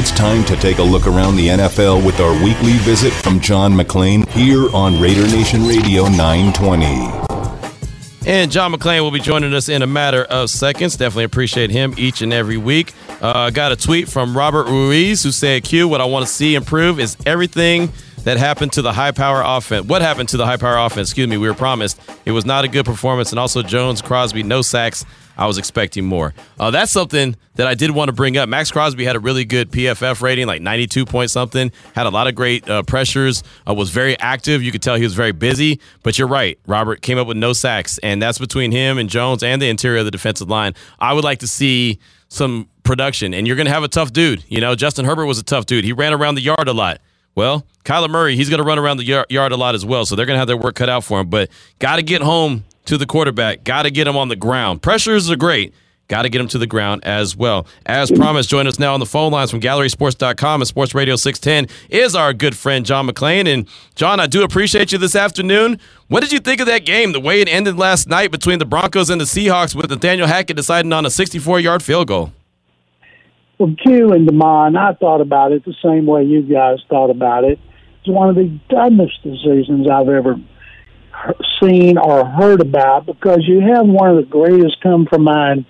[0.00, 3.72] It's time to take a look around the NFL with our weekly visit from John
[3.72, 6.84] McClain here on Raider Nation Radio 920.
[8.24, 10.96] And John McClain will be joining us in a matter of seconds.
[10.96, 12.94] Definitely appreciate him each and every week.
[13.20, 16.54] Uh, got a tweet from Robert Ruiz who said, Q, what I want to see
[16.54, 17.92] improve is everything
[18.22, 19.84] that happened to the high power offense.
[19.84, 21.08] What happened to the high power offense?
[21.08, 21.38] Excuse me.
[21.38, 23.32] We were promised it was not a good performance.
[23.32, 25.04] And also, Jones, Crosby, no sacks.
[25.38, 26.34] I was expecting more.
[26.58, 28.48] Uh, that's something that I did want to bring up.
[28.48, 32.26] Maxx Crosby had a really good PFF rating, like 92 point something, had a lot
[32.26, 34.62] of great uh, pressures, uh, was very active.
[34.62, 35.80] You could tell he was very busy.
[36.02, 36.58] But you're right.
[36.66, 40.00] Robert came up with no sacks, and that's between him and Jones and the interior
[40.00, 40.74] of the defensive line.
[40.98, 44.44] I would like to see some production, and you're going to have a tough dude.
[44.48, 45.84] You know, Justin Herbert was a tough dude.
[45.84, 47.00] He ran around the yard a lot.
[47.34, 50.16] Well, Kyler Murray, he's going to run around the yard a lot as well, so
[50.16, 51.30] they're going to have their work cut out for him.
[51.30, 53.64] But got to get home to the quarterback.
[53.64, 54.82] Got to get him on the ground.
[54.82, 55.74] Pressures are great.
[56.08, 57.66] Got to get him to the ground as well.
[57.84, 61.76] As promised, join us now on the phone lines from GallerySports.com and Sports Radio 610
[61.90, 63.46] is our good friend John McClain.
[63.46, 65.78] And John, I do appreciate you this afternoon.
[66.06, 67.12] What did you think of that game?
[67.12, 70.56] The way it ended last night between the Broncos and the Seahawks, with Nathaniel Hackett
[70.56, 72.32] deciding on a 64-yard field goal.
[73.58, 77.44] Well, Q and Demond, I thought about it the same way you guys thought about
[77.44, 77.58] it.
[78.00, 80.36] It's one of the dumbest decisions I've ever
[81.60, 85.64] seen or heard about because you have one of the greatest come from mind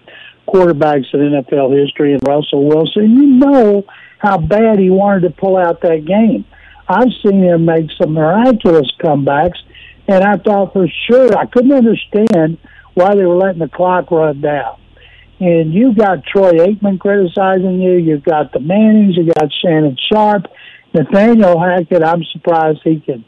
[0.46, 3.10] quarterbacks in NFL history in Russell Wilson.
[3.10, 3.84] You know
[4.18, 6.44] how bad he wanted to pull out that game.
[6.88, 9.58] I've seen him make some miraculous comebacks,
[10.06, 12.58] and I thought for sure I couldn't understand
[12.94, 14.78] why they were letting the clock run down
[15.40, 17.92] and you got Troy Aikman criticizing you.
[17.92, 19.16] You've got the Mannings.
[19.16, 20.46] You got Shannon Sharpe,
[20.92, 22.02] Nathaniel Hackett.
[22.02, 23.24] I'm surprised he could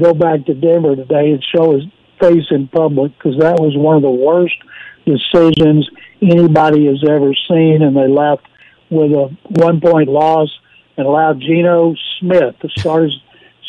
[0.00, 1.84] go back to Denver today and show his
[2.20, 4.56] face in public because that was one of the worst
[5.04, 5.88] decisions
[6.20, 7.82] anybody has ever seen.
[7.82, 8.46] And they left
[8.90, 10.48] with a one point loss
[10.96, 13.14] and allowed Geno Smith to start his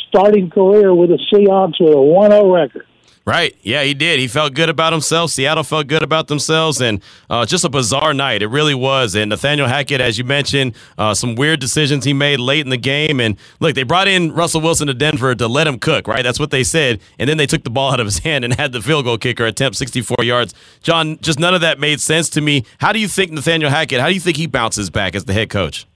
[0.10, 2.86] starting career with the Seahawks with a 1 0 record.
[3.26, 3.56] Right.
[3.62, 4.20] Yeah, he did.
[4.20, 5.32] He felt good about himself.
[5.32, 8.42] Seattle felt good about themselves, and uh, just a bizarre night.
[8.42, 9.16] It really was.
[9.16, 12.76] And Nathaniel Hackett, as you mentioned, uh, some weird decisions he made late in the
[12.76, 13.22] game.
[13.22, 16.22] And look, they brought in Russell Wilson to Denver to let him cook, right?
[16.22, 17.00] That's what they said.
[17.18, 19.18] And then they took the ball out of his hand and had the field goal
[19.18, 20.54] kicker attempt 64 yards.
[20.82, 22.66] John, just none of that made sense to me.
[22.80, 25.34] How do you think Nathaniel Hackett, how do you think he bounces back as the
[25.34, 25.88] head coach?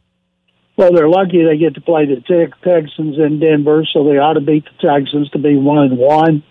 [0.77, 2.21] Well, they're lucky they get to play the
[2.63, 6.43] Texans in Denver, so they ought to beat the Texans to be one and one.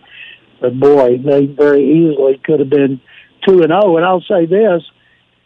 [0.61, 3.00] But boy, they very easily could have been
[3.47, 3.83] two and zero.
[3.84, 3.97] Oh.
[3.97, 4.83] And I'll say this: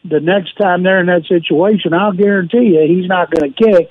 [0.04, 3.90] the next time they're in that situation, I'll guarantee you he's not going to kick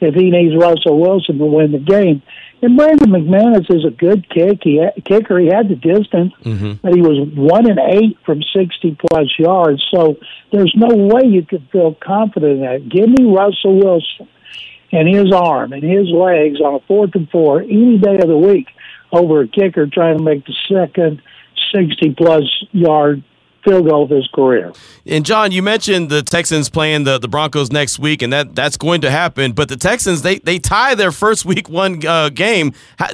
[0.00, 2.22] if he needs Russell Wilson to win the game.
[2.62, 4.60] And Brandon McManus is a good kick.
[4.62, 5.38] He had, kicker.
[5.38, 6.74] He had the distance, mm-hmm.
[6.82, 9.82] but he was one and eight from sixty plus yards.
[9.90, 10.16] So
[10.52, 12.88] there's no way you could feel confident in that.
[12.88, 14.28] Give me Russell Wilson
[14.92, 18.36] and his arm and his legs on a fourth and four any day of the
[18.36, 18.66] week
[19.12, 21.22] over a kicker trying to make the second
[21.74, 23.22] 60 plus yard
[23.64, 24.72] field goal of his career.
[25.06, 28.76] And John, you mentioned the Texans playing the, the Broncos next week, and that that's
[28.76, 29.52] going to happen.
[29.52, 32.72] But the Texans they they tie their first week one uh, game.
[32.98, 33.08] How,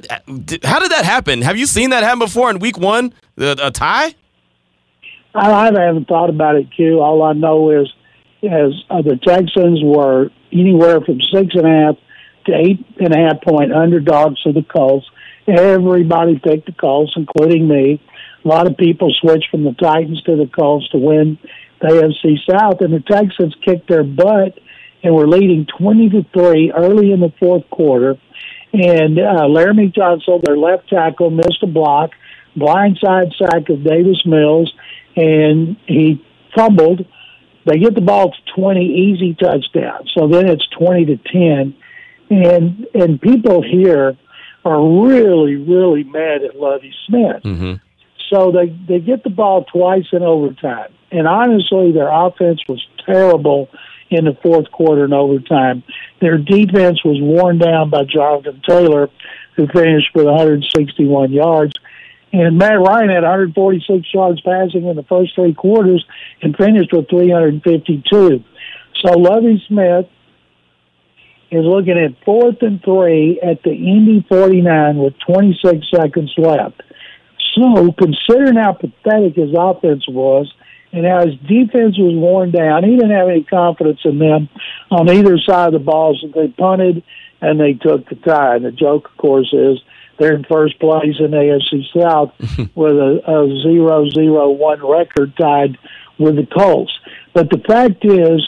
[0.63, 1.43] how, did that happen?
[1.43, 3.13] Have you seen that happen before in week one?
[3.39, 4.15] a tie?
[5.35, 7.01] I, I haven't thought about it, Q.
[7.01, 7.93] All I know is
[8.43, 11.97] as uh, the Texans were anywhere from six and a half
[12.47, 15.07] to eight and a half point underdogs to the Colts.
[15.49, 18.03] Everybody picked the Colts, including me.
[18.45, 21.39] A lot of people switched from the Titans to the Colts to win
[21.81, 24.59] the AFC South, and the Texans kicked their butt
[25.03, 28.17] and were leading 20 to 3 early in the fourth quarter.
[28.73, 32.11] And uh, Laremy Tunsil, their left tackle, missed a block,
[32.57, 34.73] blindside sack of Davis Mills,
[35.15, 36.25] and he
[36.55, 37.07] fumbled.
[37.65, 40.09] They get the ball to 20, easy touchdown.
[40.17, 41.77] So then it's 20 to 10.
[42.29, 44.17] And, and people here
[44.67, 47.43] are really, really mad at Lovie Smith.
[47.45, 47.75] Mm-hmm.
[48.31, 50.93] So they, they get the ball twice in overtime.
[51.13, 53.69] And honestly, their offense was terrible
[54.11, 55.85] in the fourth quarter and overtime.
[56.21, 59.09] Their defense was worn down by Jonathan Taylor,
[59.55, 61.75] who finished with 161 yards.
[62.33, 66.05] And Matt Ryan had 146 yards passing in the first three quarters
[66.43, 68.45] and finished with 352.
[69.05, 70.07] So Lovie Smith
[71.51, 76.83] is looking at fourth and three at the Indy 49 with 26 seconds left.
[77.55, 80.53] So, considering how pathetic his offense was
[80.93, 84.49] and how his defense was worn down, he didn't have any confidence in them
[84.91, 86.19] on either side of the ball.
[86.21, 87.03] So they punted
[87.41, 88.57] and they took the tie.
[88.57, 89.79] And the joke, of course, is
[90.19, 92.33] they're in first place in AFC South
[92.75, 95.79] with a, a zero zero one record tied
[96.19, 96.93] with the Colts.
[97.35, 98.47] But the fact is,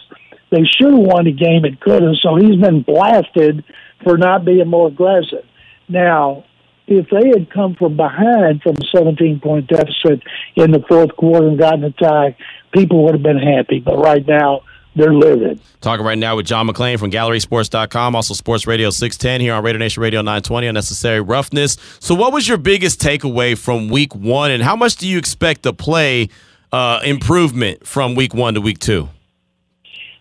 [0.51, 2.17] They should have won the game and could have.
[2.23, 3.65] So he's been blasted
[4.03, 5.45] for not being more aggressive.
[5.89, 6.45] Now,
[6.87, 10.23] if they had come from behind from a 17 point deficit
[10.57, 12.37] in the fourth quarter and gotten a tie,
[12.73, 13.81] people would have been happy.
[13.81, 14.63] But right now,
[14.97, 15.61] they're livid.
[15.81, 19.79] Talking right now with John McClain from GallerySports.com, also Sports Radio 610 here on Radio
[19.79, 21.77] Nation Radio 920 Unnecessary Roughness.
[22.01, 25.63] So, what was your biggest takeaway from week one, and how much do you expect
[25.65, 26.31] to play
[26.73, 29.09] uh, improvement from week one to week two?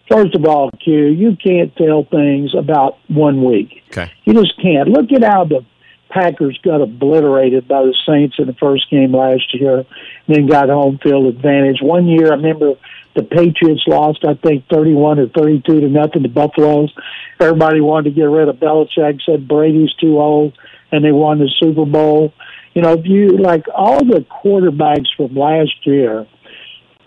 [0.10, 3.84] First of all, Q, you can't tell things about one week.
[3.90, 4.12] Okay.
[4.24, 4.88] You just can't.
[4.88, 5.66] Look at how the
[6.10, 9.86] Packers got obliterated by the Saints in the first game last year,
[10.28, 11.80] then got home field advantage.
[11.82, 12.76] One year, I remember
[13.16, 16.94] the Patriots lost, I think, 31 or 32 to nothing to Buffalo's.
[17.40, 20.54] Everybody wanted to get rid of Belichick, said Brady's too old,
[20.92, 22.34] and they won the Super Bowl.
[22.74, 26.28] You know, if you like all the quarterbacks from last year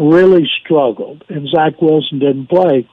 [0.00, 2.88] really struggled, and Zach Wilson didn't play.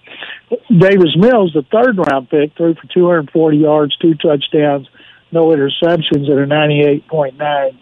[0.69, 4.88] Davis Mills, the third round pick, threw for 240 yards, two touchdowns,
[5.31, 7.77] no interceptions, and a 98.9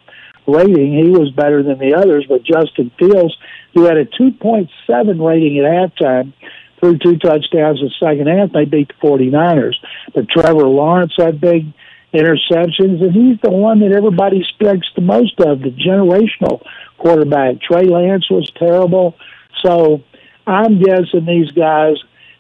[0.48, 1.04] rating.
[1.04, 3.36] He was better than the others, but Justin Fields,
[3.74, 6.33] who had a 2.7 rating at halftime,
[6.80, 8.51] threw two touchdowns in the second half.
[8.51, 9.75] They beat the 49ers.
[10.13, 11.66] But Trevor Lawrence had big
[12.13, 16.62] interceptions, and he's the one that everybody expects the most of, the generational
[16.97, 17.62] quarterback.
[17.62, 19.15] Trey Lance was terrible.
[19.63, 20.03] So
[20.47, 21.95] I'm guessing these guys,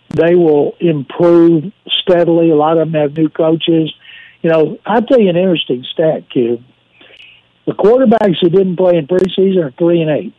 [0.09, 1.71] they will improve
[2.01, 2.51] steadily.
[2.51, 3.93] A lot of them have new coaches.
[4.41, 6.63] You know, I'll tell you an interesting stat, Q.
[7.65, 10.33] The quarterbacks who didn't play in preseason are three and eight.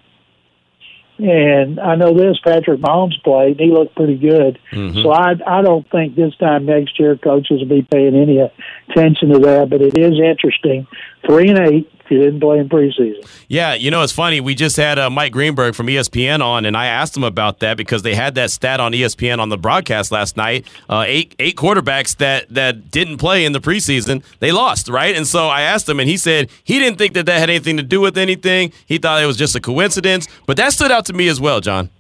[1.19, 4.59] And I know this Patrick Mahomes played; and he looked pretty good.
[4.71, 5.01] Mm-hmm.
[5.01, 9.31] So I I don't think this time next year coaches will be paying any attention
[9.31, 9.71] to that.
[9.71, 10.87] But it is interesting.
[11.27, 13.27] Three and eight, he didn't play in preseason.
[13.49, 14.41] Yeah, you know, it's funny.
[14.41, 17.77] We just had uh, Mike Greenberg from ESPN on, and I asked him about that
[17.77, 20.67] because they had that stat on ESPN on the broadcast last night.
[20.89, 25.15] Uh, eight eight quarterbacks that that didn't play in the preseason, they lost, right?
[25.17, 27.77] And so I asked him, and he said he didn't think that that had anything
[27.77, 28.73] to do with anything.
[28.87, 30.29] He thought it was just a coincidence.
[30.47, 31.91] But that stood out to me as well, John.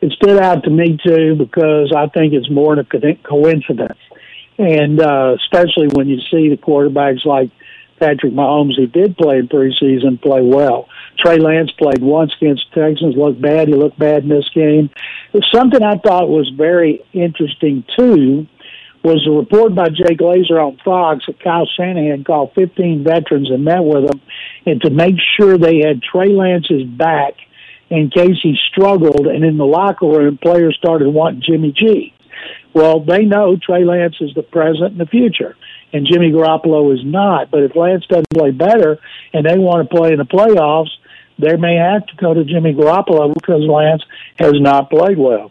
[0.00, 3.98] It stood out to me too because I think it's more than a coincidence,
[4.58, 7.50] and uh, especially when you see the quarterbacks like
[8.04, 10.88] Patrick Mahomes, who did play in preseason, play well.
[11.18, 13.68] Trey Lance played once against Texans, looked bad.
[13.68, 14.90] He looked bad in this game.
[15.54, 18.46] Something I thought was very interesting, too,
[19.02, 23.64] was a report by Jay Glazer on Fox that Kyle Shanahan called 15 veterans and
[23.64, 24.20] met with them,
[24.66, 27.34] and to make sure they had Trey Lance's back
[27.88, 32.12] in case he struggled, and in the locker room, players started wanting Jimmy G.
[32.74, 35.56] Well, they know Trey Lance is the present and the future
[35.94, 37.50] and Jimmy Garoppolo is not.
[37.50, 38.98] But if Lance doesn't play better
[39.32, 40.90] and they want to play in the playoffs,
[41.38, 44.02] they may have to go to Jimmy Garoppolo because Lance
[44.36, 45.50] has not played well.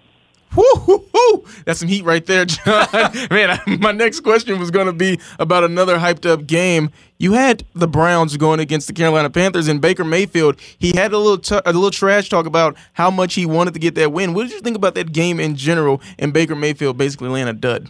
[0.55, 2.87] Woo, woo, That's some heat right there, John.
[3.31, 6.91] Man, my next question was going to be about another hyped up game.
[7.17, 10.59] You had the Browns going against the Carolina Panthers and Baker Mayfield.
[10.77, 13.79] He had a little t- a little trash talk about how much he wanted to
[13.79, 14.33] get that win.
[14.33, 17.53] What did you think about that game in general and Baker Mayfield basically laying a
[17.53, 17.89] dud?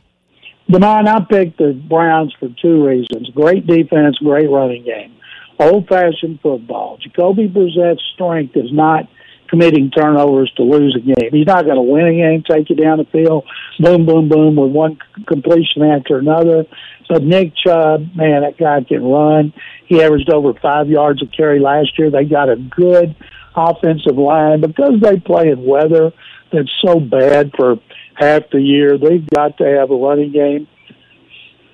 [0.69, 3.29] Demond, I picked the Browns for two reasons.
[3.35, 5.15] Great defense, great running game.
[5.59, 6.97] Old fashioned football.
[6.97, 9.07] Jacoby Brissett's strength is not
[9.49, 11.29] committing turnovers to lose a game.
[11.31, 13.45] He's not going to win a game, take you down the field,
[13.77, 16.65] boom, boom, boom, with one completion after another.
[17.07, 19.53] But Nick Chubb, man, that guy can run.
[19.85, 22.09] He averaged over five yards a carry last year.
[22.09, 23.15] They got a good
[23.55, 26.11] offensive line because they play in weather
[26.51, 27.75] that's so bad for
[28.15, 28.97] half the year.
[28.97, 30.67] They've got to have a running game.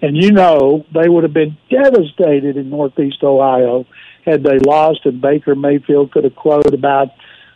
[0.02, 3.86] And you know, they would have been devastated in Northeast Ohio
[4.26, 7.10] had they lost, and Baker Mayfield could have crowed about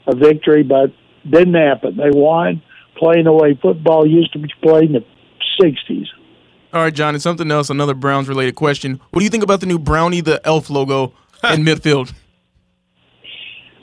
[0.07, 0.91] a victory, but
[1.29, 1.97] didn't happen.
[1.97, 2.61] They won
[2.97, 5.05] playing the way football used to be played in the
[5.61, 6.07] 60s.
[6.73, 8.99] All right, John, and something else, another Browns related question.
[9.11, 11.13] What do you think about the new Brownie the Elf logo
[11.43, 12.13] in midfield?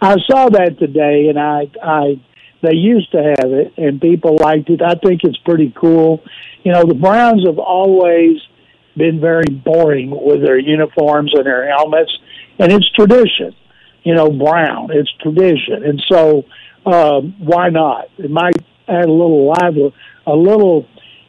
[0.02, 2.21] I saw that today, and I I
[2.62, 4.83] they used to have it, and people liked it.
[4.83, 6.23] I think it's pretty cool.
[6.62, 8.38] You know, the Browns have always
[8.97, 12.12] been very boring with their uniforms and their helmets,
[12.59, 13.55] and it's tradition.
[14.02, 16.45] You know, brown, it's tradition, and so
[16.87, 18.07] um, why not?
[18.17, 18.57] It might
[18.88, 19.75] add a little live,
[20.26, 20.87] a little.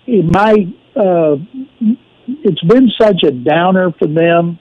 [0.08, 0.68] It might.
[0.96, 1.36] Uh,
[2.28, 4.58] it's been such a downer for them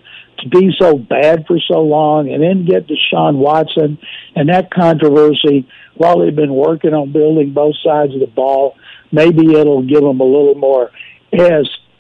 [0.48, 3.98] be so bad for so long, and then get Deshaun Watson
[4.34, 8.76] and that controversy while they've been working on building both sides of the ball,
[9.12, 10.90] maybe it'll give them a little more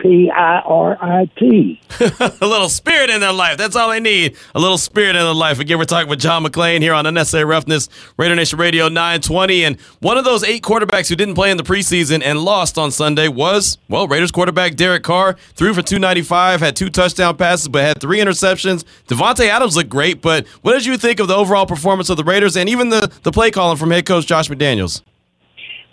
[0.00, 1.80] P I R I T.
[2.00, 3.56] a little spirit in their life.
[3.58, 4.36] That's all they need.
[4.54, 5.58] A little spirit in their life.
[5.58, 9.64] Again, we're talking with John McClain here on Unnecessary Roughness, Raider Nation Radio 920.
[9.64, 12.90] And one of those eight quarterbacks who didn't play in the preseason and lost on
[12.90, 15.36] Sunday was, well, Raiders quarterback Derek Carr.
[15.54, 18.84] Threw for 295, had two touchdown passes, but had three interceptions.
[19.08, 22.24] Davante Adams looked great, but what did you think of the overall performance of the
[22.24, 25.02] Raiders and even the, the play calling from head coach Josh McDaniels?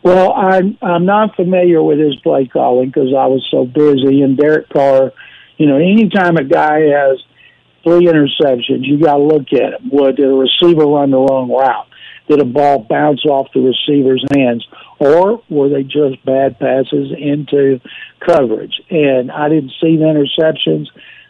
[0.03, 4.21] Well, I'm I'm not familiar with his play calling because I was so busy.
[4.21, 5.11] And Derek Carr,
[5.57, 7.21] you know, anytime a guy has
[7.83, 9.89] three interceptions, you got to look at him.
[9.89, 11.87] What did a receiver run the wrong route?
[12.29, 14.67] Did a ball bounce off the receiver's hands,
[14.99, 17.79] or were they just bad passes into
[18.25, 18.81] coverage?
[18.89, 20.87] And I didn't see the interceptions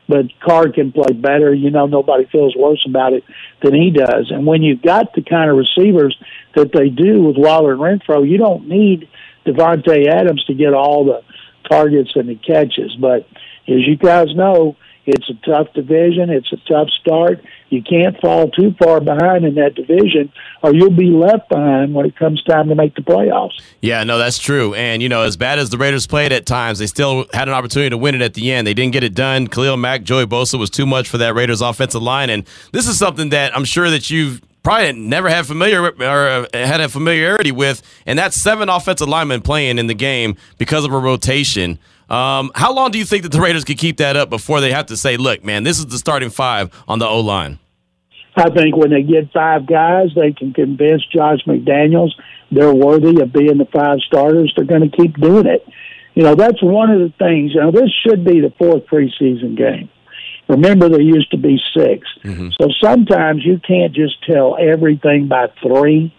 [0.08, 1.54] but Carr can play better.
[1.54, 3.24] You know, nobody feels worse about it
[3.62, 4.32] than he does.
[4.32, 6.18] And when you've got the kind of receivers
[6.56, 9.10] that they do with Waller and Renfrow, you don't need
[9.46, 11.24] Davante Adams to get all the
[11.70, 12.96] targets and the catches.
[13.00, 13.28] But
[13.68, 14.76] as you guys know,
[15.08, 16.30] it's a tough division.
[16.30, 17.44] It's a tough start.
[17.70, 22.06] You can't fall too far behind in that division, or you'll be left behind when
[22.06, 23.60] it comes time to make the playoffs.
[23.82, 24.74] Yeah, no, that's true.
[24.74, 27.54] And, you know, as bad as the Raiders played at times, they still had an
[27.54, 28.68] opportunity to win it at the end.
[28.68, 29.48] They didn't get it done.
[29.48, 32.30] Khalil Mack, Joey Bosa was too much for that Raiders offensive line.
[32.30, 36.46] And this is something that I'm sure that you've probably never had familiar or uh,
[36.54, 40.92] had a familiarity with, and that's seven offensive linemen playing in the game because of
[40.92, 41.80] a rotation.
[42.10, 44.72] Um, how long do you think that the Raiders could keep that up before they
[44.72, 47.60] have to say, "Look, man, this is the starting five on the O line"?
[48.36, 52.12] I think when they get five guys, they can convince Josh McDaniels
[52.52, 54.54] they're worthy of being the five starters.
[54.56, 55.68] They're going to keep doing it.
[56.14, 57.54] You know, that's one of the things.
[57.54, 59.90] You know, this should be the fourth preseason game.
[60.48, 62.50] Remember, there used to be 6 mm-hmm.
[62.60, 66.14] So sometimes you can't just tell everything by three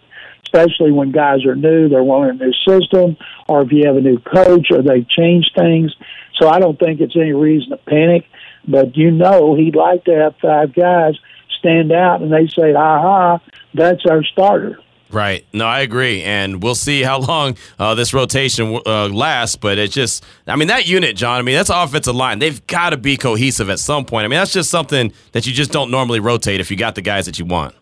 [0.45, 3.17] especially when guys are new, they're wanting a new system,
[3.49, 5.95] or if you have a new coach or they change things.
[6.41, 8.25] So I don't think it's any reason to panic,
[8.67, 11.15] but you know he'd like to have five guys
[11.59, 13.41] stand out and they say, aha,
[13.75, 14.79] that's our starter.
[15.11, 15.47] Right.
[15.55, 19.57] No, I agree, and we'll see how long uh, this rotation uh, lasts.
[19.57, 21.39] But it's just, I mean, that unit, John.
[21.39, 22.41] I mean, that's offensive line.
[22.41, 24.27] They've got to be cohesive at some point.
[24.27, 27.01] I mean, that's just something that you just don't normally rotate if you got the
[27.01, 27.75] guys that you want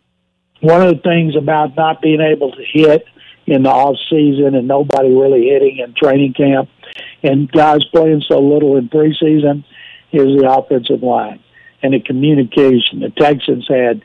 [0.60, 3.06] one of the things about not being able to hit
[3.46, 6.68] in the off season and nobody really hitting in training camp
[7.22, 9.64] and guys playing so little in preseason
[10.12, 11.40] is the offensive line
[11.82, 13.00] and the communication.
[13.00, 14.02] The Texans had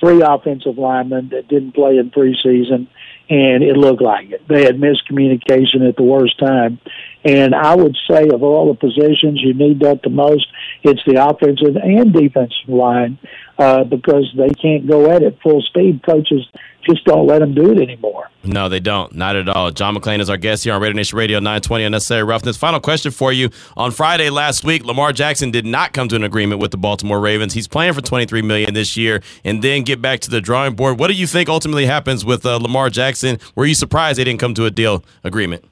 [0.00, 2.88] three offensive linemen that didn't play in preseason
[3.30, 4.46] and it looked like it.
[4.48, 6.80] They had miscommunication at the worst time.
[7.24, 10.46] And I would say of all the positions you need that the most,
[10.82, 13.18] it's the offensive and defensive line
[13.58, 16.02] uh, because they can't go at it full speed.
[16.04, 16.46] Coaches
[16.88, 18.30] just don't let them do it anymore.
[18.44, 19.14] No, they don't.
[19.14, 19.70] Not at all.
[19.72, 22.56] John McClain is our guest here on Raider Nation Radio 920 Unnecessary Roughness.
[22.56, 23.50] Final question for you.
[23.76, 27.20] On Friday last week, Lamar Jackson did not come to an agreement with the Baltimore
[27.20, 27.52] Ravens.
[27.52, 30.98] He's playing for 23 million this year and then get back to the drawing board.
[30.98, 33.38] What do you think ultimately happens with uh, Lamar Jackson?
[33.54, 35.64] Were you surprised they didn't come to a deal agreement?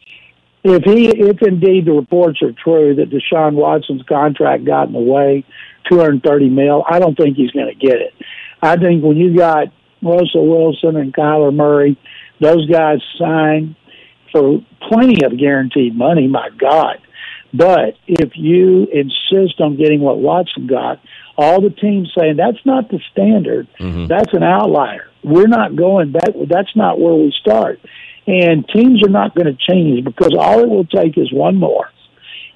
[0.65, 4.99] If he, if indeed the reports are true that Deshaun Watson's contract got in the
[4.99, 5.45] way,
[5.89, 6.85] 230 mil.
[6.89, 8.15] I don't think he's going to get it.
[8.63, 9.69] I think when you got
[10.03, 11.99] Russell Wilson and Kyler Murray,
[12.41, 13.77] those guys sign
[14.33, 16.27] for plenty of guaranteed money.
[16.27, 16.99] My God.
[17.55, 21.01] But if you insist on getting what Watson got,
[21.39, 23.69] all the teams saying that's not the standard.
[23.79, 24.07] Mm-hmm.
[24.07, 25.11] That's an outlier.
[25.23, 26.31] We're not going back.
[26.49, 27.81] That's not where we start.
[28.27, 31.91] And teams are not going to change because all it will take is one more.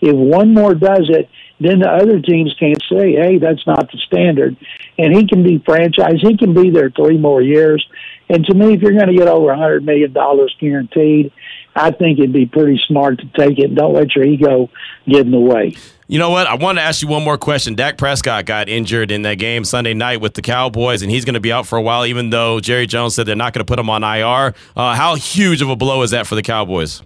[0.00, 1.28] If one more does it,
[1.60, 4.56] then the other teams can't say, hey, that's not the standard.
[4.98, 6.20] And he can be franchised.
[6.20, 7.86] He can be there three more years.
[8.30, 10.12] And to me, if you're going to get over a $100 million
[10.58, 11.32] guaranteed,
[11.76, 13.74] I think it'd be pretty smart to take it.
[13.74, 14.70] Don't let your ego
[15.06, 15.76] get in the way.
[16.08, 16.46] You know what?
[16.46, 17.74] I want to ask you one more question.
[17.74, 21.34] Dak Prescott got injured in that game Sunday night with the Cowboys, and he's going
[21.34, 23.70] to be out for a while, even though Jerry Jones said they're not going to
[23.70, 24.54] put him on IR.
[24.74, 27.02] Uh, how huge of a blow is that for the Cowboys?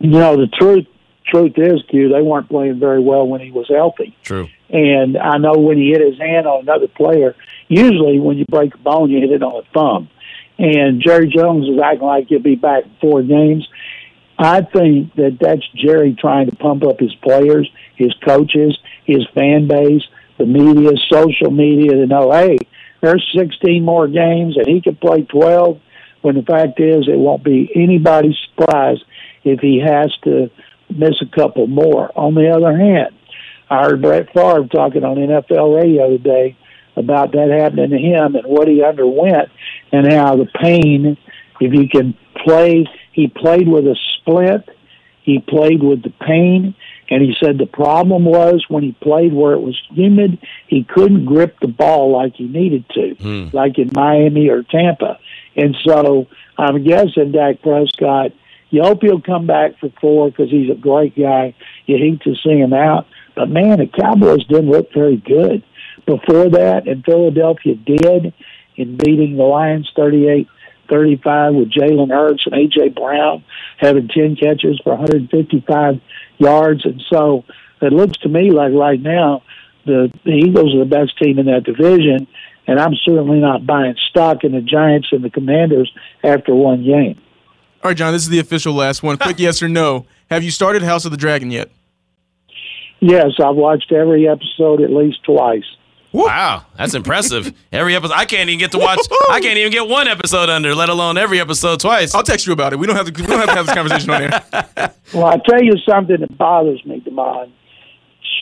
[0.00, 0.86] You know, the truth
[1.26, 4.16] truth is, Q, they weren't playing very well when he was healthy.
[4.22, 4.48] True.
[4.70, 7.34] And I know when he hit his hand on another player,
[7.68, 10.08] usually when you break a bone, you hit it on a thumb.
[10.58, 13.66] And Jerry Jones is acting like he'll be back in four games.
[14.38, 19.68] I think that that's Jerry trying to pump up his players, his coaches, his fan
[19.68, 20.02] base,
[20.38, 22.58] the media, social media to know, hey,
[23.00, 25.80] there's 16 more games and he could play 12.
[26.22, 28.98] When the fact is, it won't be anybody's surprise
[29.44, 30.50] if he has to
[30.98, 32.10] miss a couple more.
[32.16, 33.14] On the other hand,
[33.70, 36.56] I heard Brett Favre talking on NFL radio today
[36.96, 39.48] about that happening to him and what he underwent
[39.92, 41.16] and how the pain,
[41.60, 44.68] if you can play, he played with a splint,
[45.22, 46.74] he played with the pain,
[47.08, 51.26] And he said the problem was when he played where it was humid, he couldn't
[51.26, 53.44] grip the ball like he needed to, Hmm.
[53.52, 55.18] like in Miami or Tampa.
[55.56, 56.26] And so
[56.58, 58.32] I'm guessing Dak Prescott,
[58.72, 61.54] you hope he'll come back for four because he's a great guy.
[61.84, 63.06] You hate to see him out.
[63.36, 65.62] But man, the Cowboys didn't look very good
[66.06, 68.32] before that, and Philadelphia did
[68.76, 70.48] in beating the Lions 38
[70.88, 72.88] 35 with Jalen Hurts and A.J.
[72.88, 73.44] Brown
[73.78, 76.00] having 10 catches for 155
[76.38, 76.84] yards.
[76.84, 77.44] And so
[77.82, 79.42] it looks to me like right now
[79.84, 82.26] the, the Eagles are the best team in that division,
[82.66, 85.92] and I'm certainly not buying stock in the Giants and the Commanders
[86.24, 87.20] after one game.
[87.82, 89.16] All right, John, this is the official last one.
[89.18, 90.06] Quick yes or no.
[90.30, 91.68] Have you started House of the Dragon yet?
[93.00, 95.64] Yes, I've watched every episode at least twice.
[96.12, 97.52] Wow, that's impressive.
[97.72, 99.00] Every episode, I can't even get to watch.
[99.30, 102.14] I can't even get one episode under, let alone every episode twice.
[102.14, 102.78] I'll text you about it.
[102.78, 103.20] We don't have to.
[103.22, 104.92] We don't have to have this conversation on air.
[105.12, 107.52] Well, I tell you something that bothers me, Demond.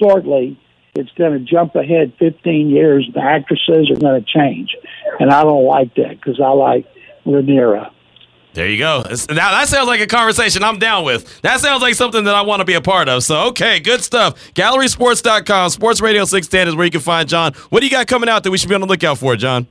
[0.01, 0.57] Shortly,
[0.95, 3.11] it's going to jump ahead 15 years.
[3.13, 4.77] The actresses are going to change,
[5.19, 6.87] and I don't like that because I like
[7.27, 7.91] Rhaenyra.
[8.53, 9.03] There you go.
[9.29, 11.41] Now that sounds like a conversation I'm down with.
[11.43, 13.23] That sounds like something that I want to be a part of.
[13.23, 14.53] So okay, good stuff.
[14.55, 17.53] GallerySports.com, Sports Radio 610 is where you can find John.
[17.69, 19.69] What do you got coming out that we should be on the lookout for, John?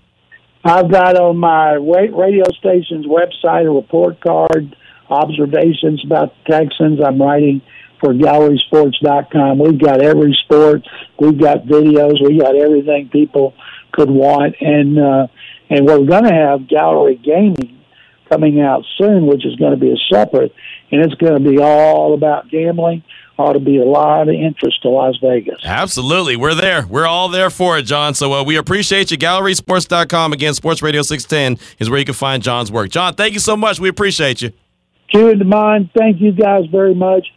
[0.63, 4.75] I've got on my radio station's website a report card,
[5.09, 6.99] observations about the Texans.
[7.05, 7.61] I'm writing
[7.99, 9.59] for GallerySports.com.
[9.59, 10.87] We've got every sport.
[11.19, 12.25] We've got videos.
[12.25, 13.53] We've got everything people
[13.91, 15.27] could want, and uh,
[15.69, 17.78] and we're going to have Gallery Gaming
[18.29, 20.53] coming out soon, which is going to be a separate,
[20.91, 23.03] and it's going to be all about gambling.
[23.37, 25.61] Ought to be a lot of interest to Las Vegas.
[25.63, 26.35] Absolutely.
[26.35, 26.85] We're there.
[26.85, 28.13] We're all there for it, John.
[28.13, 29.17] So uh, we appreciate you.
[29.17, 30.33] GallerySports.com.
[30.33, 32.89] Again, Sports Radio 610 is where you can find John's work.
[32.89, 33.79] John, thank you so much.
[33.79, 34.51] We appreciate you.
[35.09, 37.27] Q and Demond, thank you guys very much.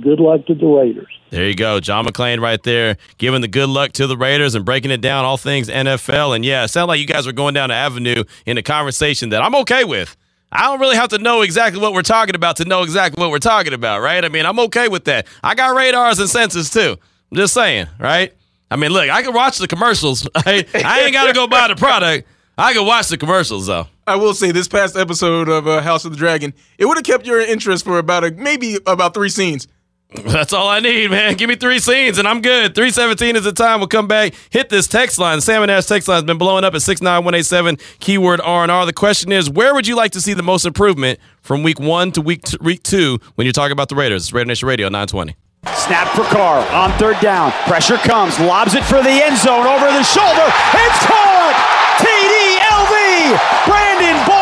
[0.00, 1.06] Good luck to the Raiders.
[1.30, 1.80] There you go.
[1.80, 5.24] John McClain right there, giving the good luck to the Raiders and breaking it down,
[5.24, 6.34] all things NFL.
[6.34, 9.28] And yeah, it sounds like you guys are going down the avenue in a conversation
[9.30, 10.16] that I'm okay with.
[10.52, 13.30] I don't really have to know exactly what we're talking about to know exactly what
[13.30, 14.22] we're talking about, right?
[14.22, 15.26] I mean, I'm okay with that.
[15.42, 16.98] I got radars and sensors too.
[17.30, 18.34] I'm just saying, right?
[18.70, 20.26] I mean, look, I can watch the commercials.
[20.46, 20.68] Right?
[20.74, 22.28] I ain't got to go buy the product.
[22.58, 23.86] I can watch the commercials though.
[24.06, 27.04] I will say this past episode of uh, House of the Dragon, it would have
[27.04, 29.68] kept your interest for about a maybe about three scenes.
[30.14, 31.34] That's all I need, man.
[31.34, 32.74] Give me three scenes and I'm good.
[32.74, 33.80] 317 is the time.
[33.80, 35.40] We'll come back, hit this text line.
[35.40, 38.86] Salmon Ash text line has been blowing up at 69187, keyword R&R.
[38.86, 42.12] The question is, where would you like to see the most improvement from week one
[42.12, 44.24] to week, t- week two when you're talking about the Raiders?
[44.24, 45.34] It's Raider Nation Radio 920.
[45.74, 47.52] Snap for Carr on third down.
[47.66, 50.46] Pressure comes, lobs it for the end zone over the shoulder.
[50.74, 51.56] It's caught!
[51.98, 53.66] TD LV!
[53.66, 54.41] Brandon over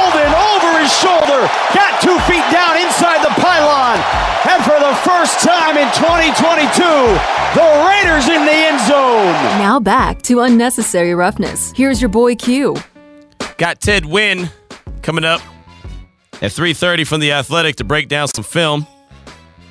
[0.91, 1.47] his shoulder.
[1.75, 3.99] Got two feet down inside the pylon.
[4.49, 6.83] And for the first time in 2022,
[7.55, 9.33] the Raiders in the end zone.
[9.59, 11.73] Now back to unnecessary roughness.
[11.73, 12.77] Here's your boy Q.
[13.57, 14.51] Got Ted Nguyen
[15.03, 15.41] coming up
[16.35, 18.87] at 3.30 from The Athletic to break down some film.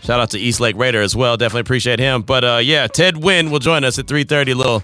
[0.02, 1.36] Shout out to East Lake Raider as well.
[1.38, 2.22] Definitely appreciate him.
[2.22, 4.52] But uh, yeah, Ted Nguyen will join us at 3.30.
[4.52, 4.84] A little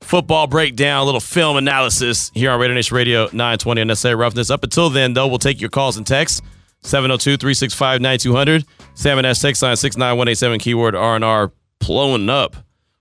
[0.00, 4.50] football breakdown, a little film analysis here on Raider Nation Radio 920 Unnecessary Roughness.
[4.50, 6.42] Up until then, though, we'll take your calls and texts.
[6.82, 8.64] 702-365-9200.
[8.94, 12.56] Salmon S text line 69187 keyword R&R blowing up.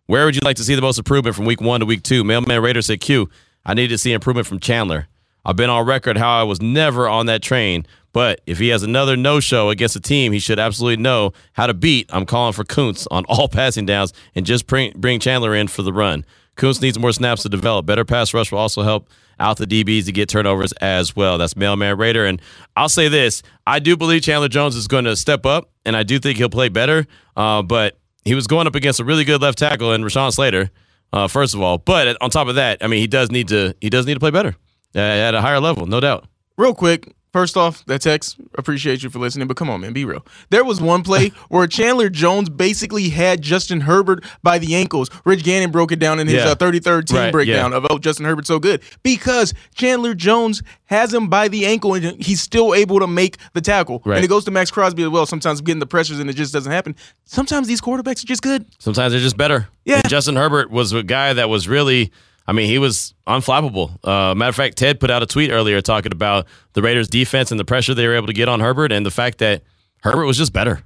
[0.07, 2.23] Where would you like to see the most improvement from week one to week two?
[2.23, 3.29] Mailman Raider said, Q,
[3.65, 5.07] I need to see improvement from Chandler.
[5.45, 8.83] I've been on record how I was never on that train, but if he has
[8.83, 12.53] another no show against a team he should absolutely know how to beat, I'm calling
[12.53, 16.25] for Koonce on all passing downs and just bring Chandler in for the run.
[16.59, 17.85] Koonce needs more snaps to develop.
[17.85, 21.37] Better pass rush will also help out the DBs to get turnovers as well.
[21.37, 22.25] That's Mailman Raider.
[22.25, 22.41] And
[22.75, 26.03] I'll say this I do believe Chandler Jones is going to step up, and I
[26.03, 27.07] do think he'll play better.
[27.35, 30.69] Uh, but he was going up against a really good left tackle in Rashawn Slater,
[31.13, 31.77] uh, first of all.
[31.77, 34.19] But on top of that, I mean, he does need to he does need to
[34.19, 34.55] play better
[34.95, 36.25] uh, at a higher level, no doubt.
[36.57, 40.05] Real quick, first off, that text, appreciate you for listening, but come on, man, be
[40.05, 40.25] real.
[40.49, 45.09] There was one play where Chandler Jones basically had Justin Herbert by the ankles.
[45.25, 46.49] Rich Gannon broke it down in his Yeah.
[46.51, 47.77] uh, 33rd team Right, breakdown yeah.
[47.77, 48.81] of, oh, Justin Herbert's so good.
[49.03, 53.61] Because Chandler Jones has him by the ankle and he's still able to make the
[53.61, 54.01] tackle.
[54.05, 54.15] Right.
[54.17, 55.25] And it goes to Maxx Crosby as well.
[55.25, 56.95] Sometimes getting the pressures and it just doesn't happen.
[57.25, 58.65] Sometimes these quarterbacks are just good.
[58.79, 59.67] Sometimes they're just better.
[59.85, 59.97] Yeah.
[59.97, 62.11] And Justin Herbert was a guy that was really,
[62.49, 64.03] I mean, he was unflappable.
[64.03, 67.51] Uh, matter of fact, Ted put out a tweet earlier talking about the Raiders' defense
[67.51, 69.61] and the pressure they were able to get on Herbert, and the fact that
[70.01, 70.81] Herbert was just better.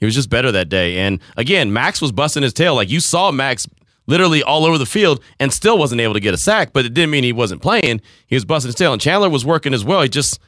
[0.00, 0.98] He was just better that day.
[0.98, 2.74] And again, Max was busting his tail.
[2.74, 3.68] Like you saw Max
[4.08, 6.94] literally all over the field and still wasn't able to get a sack, but it
[6.94, 8.00] didn't mean he wasn't playing.
[8.26, 8.92] He was busting his tail.
[8.92, 10.02] And Chandler was working as well.
[10.02, 10.40] He just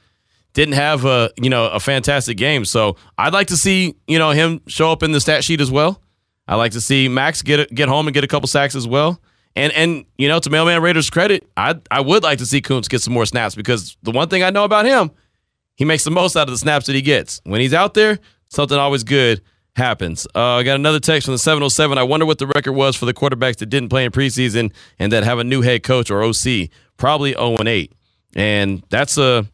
[0.52, 2.64] didn't have a you know a fantastic game.
[2.64, 5.70] So I'd like to see you know him show up in the stat sheet as
[5.70, 6.02] well.
[6.48, 9.20] I like to see Max get get home and get a couple sacks as well.
[9.56, 12.88] And and you know, to Mailman Raiders' credit, I I would like to see Koonce
[12.88, 15.10] get some more snaps because the one thing I know about him,
[15.76, 17.40] he makes the most out of the snaps that he gets.
[17.44, 18.18] When he's out there,
[18.50, 19.40] something always good
[19.74, 20.26] happens.
[20.34, 21.98] Uh, I got another text from the 707.
[21.98, 25.12] I wonder what the record was for the quarterbacks that didn't play in preseason and
[25.12, 26.70] that have a new head coach or OC.
[26.96, 27.92] Probably 0 and 8.
[28.34, 29.46] And that's a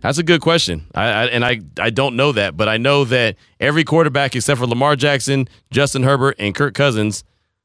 [0.00, 0.86] that's a good question.
[0.94, 4.60] I, I, and I I don't know that, but I know that every quarterback except
[4.60, 7.24] for Lamar Jackson, Justin Herbert, and Kirk Cousins,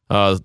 [0.09, 0.37] uh,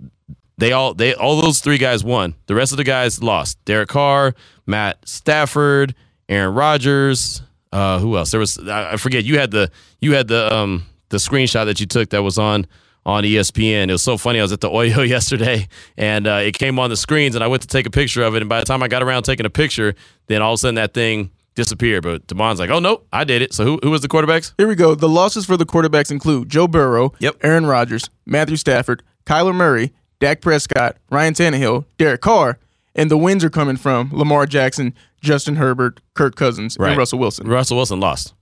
[0.59, 2.35] they all they all those three guys won.
[2.47, 3.63] The rest of the guys lost.
[3.65, 4.35] Derek Carr,
[4.67, 5.95] Matt Stafford,
[6.29, 7.43] Aaron Rodgers.
[7.73, 8.31] Uh, who else?
[8.31, 9.25] There was I forget.
[9.25, 12.67] You had the you had the um the screenshot that you took that was on
[13.05, 13.89] on ESPN.
[13.89, 14.39] It was so funny.
[14.39, 17.49] I was at the Oyo yesterday, and uh, it came on the screens, and I
[17.49, 18.43] went to take a picture of it.
[18.43, 19.95] And by the time I got around taking a picture,
[20.29, 22.03] then all of a sudden that thing disappeared.
[22.03, 24.53] But Demond's like, "Oh no, I did it." So who who was the quarterbacks?
[24.59, 24.95] Here we go.
[24.95, 27.37] The losses for the quarterbacks include Joe Burrow, Yep.
[27.43, 32.57] Aaron Rodgers, Matthew Stafford, Kyler Murray, Dak Prescott, Ryan Tannehill, Derek Carr,
[32.95, 37.49] and the wins are coming from Lamar Jackson, Justin Herbert, Kirk Cousins, and Russell Wilson.
[37.49, 38.33] Russell Wilson lost.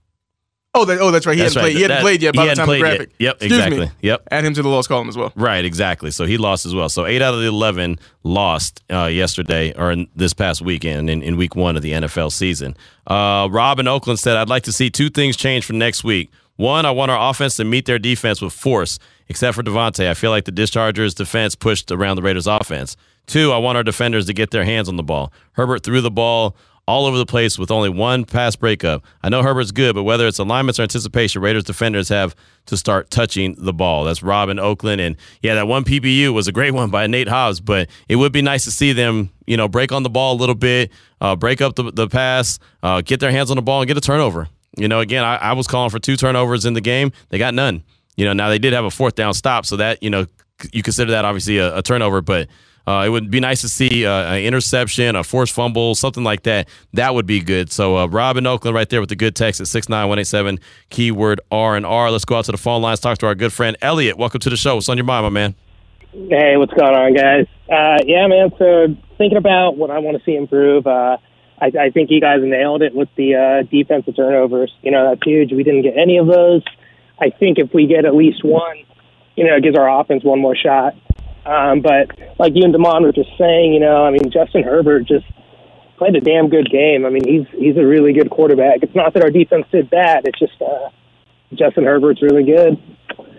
[0.75, 1.35] Oh, that, oh, that's right.
[1.35, 1.71] He That's hadn't right.
[1.71, 1.75] played.
[1.77, 2.97] He hadn't That- played yet by the time of the played yet.
[2.97, 3.15] graphic.
[3.17, 3.79] Yep, Excuse exactly.
[3.87, 3.91] Me.
[4.03, 4.27] Yep.
[4.31, 5.33] Add him to the loss column as well.
[5.35, 6.11] Right, exactly.
[6.11, 6.87] So he lost as well.
[6.87, 11.23] So eight out of the eleven lost uh, yesterday or in this past weekend in,
[11.23, 12.77] in week one of the NFL season.
[13.07, 16.29] Uh, Rob in Oakland said, "I'd like to see two things change for next week.
[16.57, 20.09] One, I want our offense to meet their defense with force, except for Davante.
[20.09, 22.95] I feel like the Dischargers' defense pushed around the Raiders' offense.
[23.25, 25.31] Two, I want our defenders to get their hands on the ball.
[25.53, 26.55] Herbert threw the ball."
[26.87, 29.05] All over the place with only one pass breakup.
[29.23, 32.35] I know Herbert's good, but whether it's alignments or anticipation, Raiders defenders have
[32.65, 34.03] to start touching the ball.
[34.03, 37.29] That's Rob in Oakland, and yeah, that one PBU was a great one by Nate
[37.29, 37.61] Hobbs.
[37.61, 40.39] But it would be nice to see them, you know, break on the ball a
[40.39, 43.81] little bit, uh, break up the, the pass, uh, get their hands on the ball,
[43.81, 44.49] and get a turnover.
[44.77, 47.11] You know, again, I, I was calling for two turnovers in the game.
[47.29, 47.83] They got none.
[48.15, 50.25] You know, now they did have a fourth down stop, so that you know
[50.71, 52.47] you consider that obviously a, a turnover, but.
[52.87, 56.41] Uh, it would be nice to see uh, an interception, a forced fumble, something like
[56.43, 56.67] that.
[56.93, 57.71] That would be good.
[57.71, 60.17] So, uh, Rob in Oakland right there with the good text at six nine one
[60.17, 62.09] eight seven keyword R and R.
[62.09, 62.99] Let's go out to the phone lines.
[62.99, 64.17] Talk to our good friend Elliot.
[64.17, 64.73] Welcome to the show.
[64.73, 65.55] What's on your mind, my man?
[66.11, 67.45] Hey, what's going on, guys?
[67.69, 68.51] Uh, yeah, man.
[68.57, 71.17] So thinking about what I want to see improve, uh,
[71.61, 74.73] I, I think you guys nailed it with the uh, defensive turnovers.
[74.81, 75.51] You know, that's huge.
[75.51, 76.63] We didn't get any of those.
[77.19, 78.77] I think if we get at least one,
[79.35, 80.95] you know, it gives our offense one more shot.
[81.45, 85.05] Um, but like you and Damon were just saying, you know, I mean, Justin Herbert
[85.05, 85.25] just
[85.97, 87.05] played a damn good game.
[87.05, 88.81] I mean, he's he's a really good quarterback.
[88.81, 90.25] It's not that our defense did bad.
[90.25, 90.89] It's just uh,
[91.53, 92.81] Justin Herbert's really good.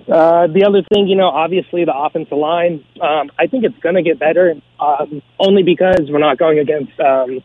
[0.09, 2.85] Uh, the other thing, you know, obviously the offensive line.
[3.01, 6.99] Um, I think it's going to get better, um, only because we're not going against
[7.01, 7.41] um,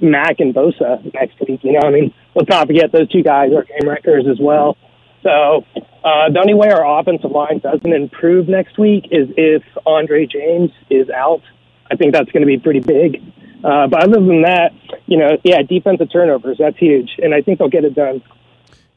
[0.00, 1.60] Mack and Bosa next week.
[1.62, 4.76] You know, I mean, let's not forget those two guys are game wreckers as well.
[5.22, 5.64] So
[6.04, 10.70] uh, the only way our offensive line doesn't improve next week is if Andre James
[10.90, 11.42] is out.
[11.90, 13.22] I think that's going to be pretty big.
[13.64, 14.70] Uh, but other than that,
[15.06, 17.10] you know, yeah, defensive turnovers, that's huge.
[17.18, 18.22] And I think they'll get it done.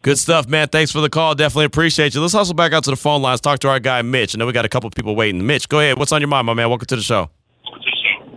[0.02, 0.70] Good stuff, man.
[0.70, 1.36] Thanks for the call.
[1.36, 2.22] Definitely appreciate you.
[2.22, 3.42] Let's hustle back out to the phone lines.
[3.42, 4.36] Talk to our guy Mitch.
[4.36, 5.46] I know we got a couple of people waiting.
[5.46, 5.98] Mitch, go ahead.
[5.98, 6.70] What's on your mind, my man?
[6.70, 7.30] Welcome to the show.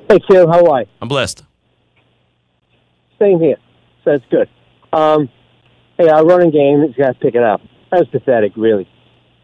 [0.09, 0.87] Hey, Phil, how are you?
[1.01, 1.45] I'm blessed.
[3.23, 3.57] Same here.
[4.05, 4.49] So that's good.
[4.93, 5.29] Um,
[5.97, 7.61] hey, our running game has got to pick it up.
[7.91, 8.89] That's pathetic, really.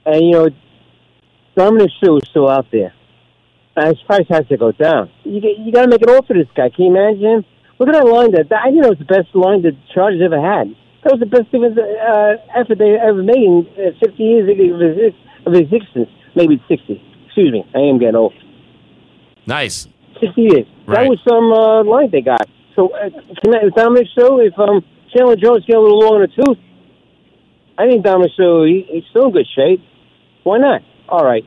[0.05, 0.49] And, you know,
[1.57, 2.93] Dominic Suh is still out there.
[3.77, 5.11] And his price has to go down.
[5.23, 6.71] You, you got to make it all for this guy.
[6.71, 7.45] Can you imagine him?
[7.79, 8.33] Look at that line.
[8.33, 10.75] That, that I think that was the best line that the Chargers ever had.
[11.05, 15.55] That was the best uh, effort they ever made in uh, 50 years of, of
[15.55, 16.11] existence.
[16.35, 17.01] Maybe 60.
[17.27, 17.63] Excuse me.
[17.75, 18.35] I am getting old.
[19.47, 19.87] Nice.
[20.21, 20.67] 60 years.
[20.85, 21.05] Right.
[21.05, 22.49] That was some uh, line they got.
[22.79, 23.09] So, uh,
[23.75, 26.59] Dominic Suh, if um, Chandler Jones get a little long in the tooth,
[27.77, 29.81] I think Dominic Suh, he, he's still in good shape.
[30.45, 30.83] Why not?
[31.09, 31.43] All right.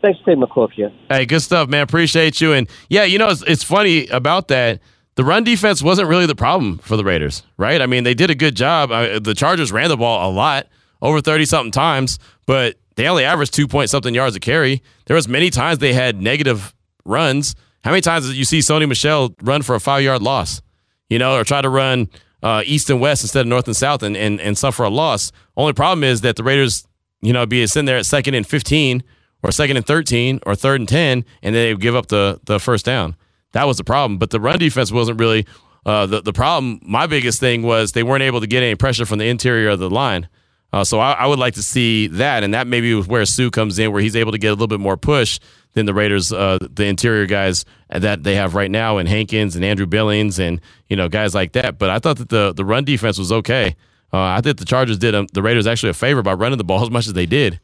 [0.00, 0.70] Thanks for taking my call.
[1.10, 1.82] Hey, good stuff, man.
[1.82, 2.54] Appreciate you.
[2.54, 4.80] And yeah, you know, it's, it's funny about that.
[5.16, 7.82] The run defense wasn't really the problem for the Raiders, right?
[7.82, 8.90] I mean, they did a good job.
[8.90, 10.68] I, the Chargers ran the ball a lot,
[11.02, 14.82] over 30 something times, but they only averaged two point something yards a carry.
[15.04, 17.54] There was many times they had negative runs.
[17.84, 20.60] How many times did you see Sony Michel run for a five yard loss?
[21.08, 22.08] You know, or try to run
[22.42, 25.32] uh, east and west instead of north and south and, and, and suffer a loss.
[25.56, 26.86] Only problem is that the Raiders,
[27.22, 29.02] you know, be sitting there at second and 15
[29.42, 32.84] or second and 13 or third and 10, and they give up the, the first
[32.84, 33.16] down.
[33.52, 34.18] That was the problem.
[34.18, 35.46] But the run defense wasn't really
[35.84, 36.80] uh, the, the problem.
[36.82, 39.78] My biggest thing was they weren't able to get any pressure from the interior of
[39.78, 40.28] the line.
[40.76, 43.48] Uh, so I, I would like to see that, and that maybe is where Suh
[43.48, 45.40] comes in, where he's able to get a little bit more push
[45.72, 49.64] than the Raiders, uh, the interior guys that they have right now, and Hankins and
[49.64, 51.78] Andrew Billings, and you know guys like that.
[51.78, 53.74] But I thought that the the run defense was okay.
[54.12, 56.64] Uh, I think the Chargers did um, the Raiders actually a favor by running the
[56.64, 57.58] ball as much as they did.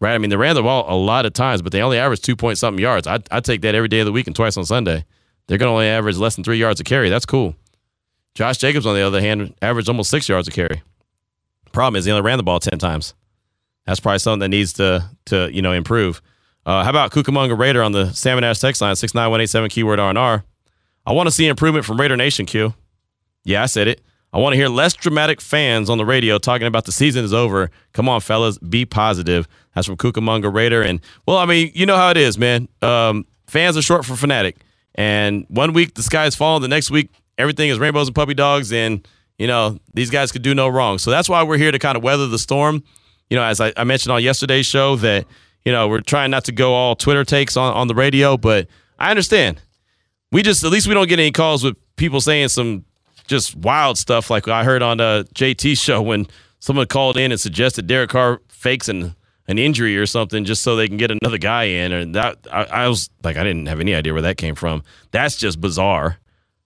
[0.00, 0.14] right?
[0.14, 2.34] I mean, they ran the ball a lot of times, but they only averaged two
[2.34, 3.06] point something yards.
[3.06, 5.04] I I take that every day of the week and twice on Sunday.
[5.48, 7.10] They're going to only average less than three yards a carry.
[7.10, 7.54] That's cool.
[8.34, 10.80] Josh Jacobs, on the other hand, averaged almost six yards a carry.
[11.74, 13.14] Problem is, he only ran the ball ten times.
[13.84, 16.22] That's probably something that needs to to you know improve.
[16.64, 19.50] Uh, how about Cucamonga Raider on the Salmon Ash text line six nine one eight
[19.50, 20.44] seven keyword RNR?
[21.04, 22.46] I want to see improvement from Raider Nation.
[22.46, 22.72] Q.
[23.44, 24.00] Yeah, I said it.
[24.32, 27.34] I want to hear less dramatic fans on the radio talking about the season is
[27.34, 27.70] over.
[27.92, 29.46] Come on, fellas, be positive.
[29.74, 30.82] That's from Cucamonga Raider.
[30.82, 32.68] And well, I mean, you know how it is, man.
[32.82, 34.56] Um, fans are short for fanatic.
[34.94, 38.34] And one week the sky is falling, the next week everything is rainbows and puppy
[38.34, 39.06] dogs, and
[39.38, 40.98] you know these guys could do no wrong.
[40.98, 42.82] So that's why we're here to kind of weather the storm.
[43.30, 45.26] You know, as I, I mentioned on yesterday's show, that
[45.64, 48.68] you know we're trying not to go all Twitter takes on on the radio, but
[48.98, 49.60] I understand.
[50.32, 52.84] We just at least we don't get any calls with people saying some
[53.26, 56.26] just wild stuff like I heard on uh, JT's show when
[56.60, 59.14] someone called in and suggested Derek Carr fakes an
[59.46, 61.92] an injury or something just so they can get another guy in.
[61.92, 64.82] And that I, I was like, I didn't have any idea where that came from.
[65.10, 66.18] That's just bizarre.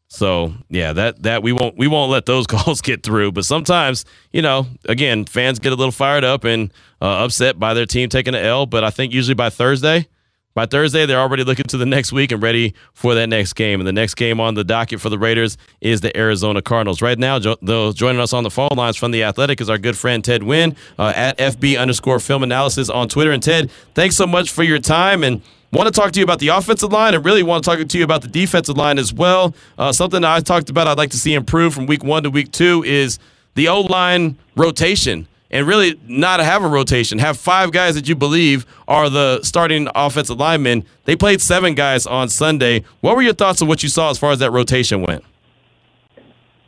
[0.08, 3.32] So yeah, that that we won't we won't let those calls get through.
[3.32, 7.74] But sometimes, you know, again, fans get a little fired up and uh, upset by
[7.74, 8.66] their team taking an L.
[8.66, 10.08] But I think usually by Thursday,
[10.54, 13.80] by Thursday, they're already looking to the next week and ready for that next game.
[13.80, 17.00] And the next game on the docket for the Raiders is the Arizona Cardinals.
[17.02, 19.78] Right now, jo- though, joining us on the phone lines from the Athletic is our
[19.78, 23.30] good friend Ted Nguyen uh, at FB underscore Film Analysis on Twitter.
[23.30, 25.42] And Ted, thanks so much for your time and.
[25.70, 27.98] Want to talk to you about the offensive line and really want to talk to
[27.98, 29.54] you about the defensive line as well.
[29.76, 32.52] Uh, something I talked about I'd like to see improve from week one to week
[32.52, 33.18] two is
[33.54, 37.18] the O line rotation and really not have a rotation.
[37.18, 40.84] Have five guys that you believe are the starting offensive linemen.
[41.04, 42.84] They played seven guys on Sunday.
[43.00, 45.24] What were your thoughts on what you saw as far as that rotation went?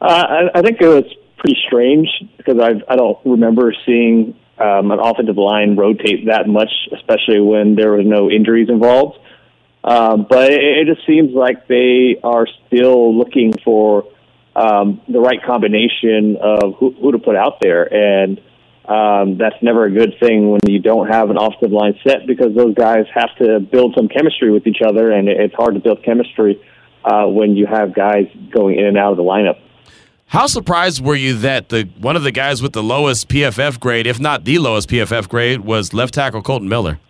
[0.00, 0.04] Uh,
[0.54, 1.04] I, I think it was
[1.38, 6.70] pretty strange because I, I don't remember seeing um, an offensive line rotate that much,
[6.92, 9.18] especially when there was no injuries involved.
[9.82, 14.04] Um, but it, it just seems like they are still looking for
[14.54, 18.38] um, the right combination of who, who to put out there, and
[18.84, 22.54] um, that's never a good thing when you don't have an offensive line set because
[22.54, 26.02] those guys have to build some chemistry with each other, and it's hard to build
[26.04, 26.60] chemistry
[27.04, 29.60] uh, when you have guys going in and out of the lineup.
[30.30, 34.06] How surprised were you that the one of the guys with the lowest PFF grade,
[34.06, 37.00] if not the lowest PFF grade, was left tackle Kolton Miller?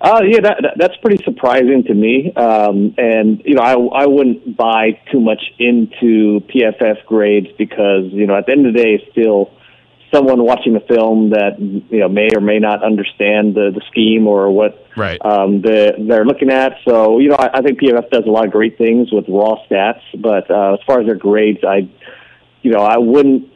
[0.00, 2.32] Uh, yeah, that, that's pretty surprising to me.
[2.32, 8.26] Um, and you know, I I wouldn't buy too much into PFF grades because you
[8.26, 9.50] know at the end of the day, still
[10.16, 14.26] someone watching the film that you know may or may not understand the the scheme
[14.26, 15.20] or what right.
[15.24, 16.78] um, the, they're looking at.
[16.88, 19.56] So you know, I, I think PFF does a lot of great things with raw
[19.68, 21.88] stats, but uh, as far as their grades, I
[22.62, 23.52] you know I wouldn't.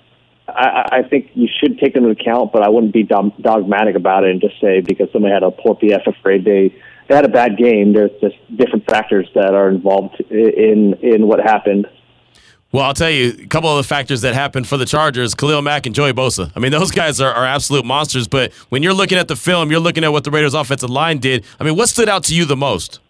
[0.48, 4.24] I, I think you should take them into account, but I wouldn't be dogmatic about
[4.24, 6.74] it and just say because somebody had a poor PFF grade, they
[7.08, 7.92] they had a bad game.
[7.92, 11.86] There's just different factors that are involved in in what happened.
[12.72, 15.60] Well, I'll tell you a couple of the factors that happened for the Chargers, Khalil
[15.60, 16.52] Mack and Joey Bosa.
[16.54, 19.72] I mean, those guys are, are absolute monsters, but when you're looking at the film,
[19.72, 21.44] you're looking at what the Raiders' offensive line did.
[21.58, 23.00] I mean, what stood out to you the most?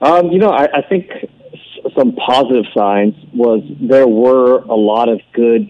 [0.00, 1.10] Um, you know, I, I think
[1.96, 5.68] some positive signs was there were a lot of good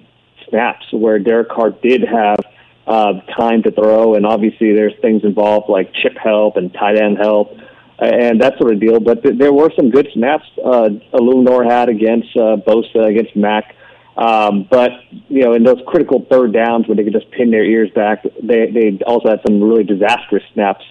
[0.51, 2.41] snaps where Derek Carr did have
[2.87, 7.17] uh, time to throw, and obviously there's things involved like chip help and tight end
[7.17, 7.57] help
[7.99, 9.01] and that sort of deal.
[9.01, 13.75] But th- there were some good snaps uh, Eluemunor had against uh, Bosa, against Mack.
[14.17, 14.93] Um, but
[15.29, 18.23] you know, in those critical third downs where they could just pin their ears back,
[18.43, 20.85] they they also had some really disastrous snaps.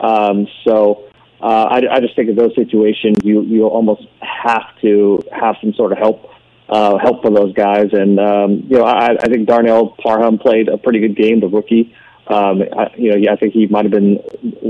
[0.00, 1.04] Um, so
[1.42, 5.74] uh, I, I just think in those situations, you you almost have to have some
[5.74, 6.30] sort of help
[6.70, 7.88] uh, help for those guys.
[7.92, 11.48] And um, you know, I, I think Darnell Parham played a pretty good game, the
[11.48, 11.94] rookie.
[12.30, 14.22] Um, I, you know, yeah, I think he might have been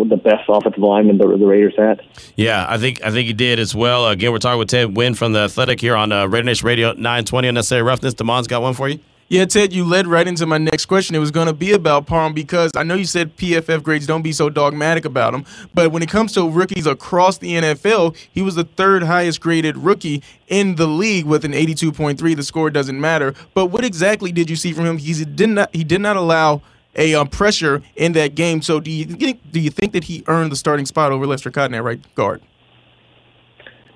[0.09, 2.01] the best offensive lineman the, the Raiders had.
[2.35, 4.09] Yeah, I think I think he did as well.
[4.09, 6.93] Again, we're talking with Ted Nguyen from the Athletic here on uh, Raider Nation Radio
[6.93, 8.15] 920 Unnecessary Roughness.
[8.15, 8.99] Damon's got one for you.
[9.29, 11.15] Yeah, Ted, you led right into my next question.
[11.15, 14.23] It was going to be about Parham because I know you said PFF grades don't
[14.23, 18.43] be so dogmatic about them, but when it comes to rookies across the NFL, he
[18.43, 22.35] was the third highest graded rookie in the league with an 82.3.
[22.35, 23.35] The score doesn't matter.
[23.55, 24.99] But what exactly did you see from him?
[24.99, 26.63] He did not he did not allow
[26.97, 28.63] a um, pressure in that game.
[28.63, 31.51] So do you think, do you think that he earned the starting spot over Lester
[31.51, 32.43] Cotton at right guard?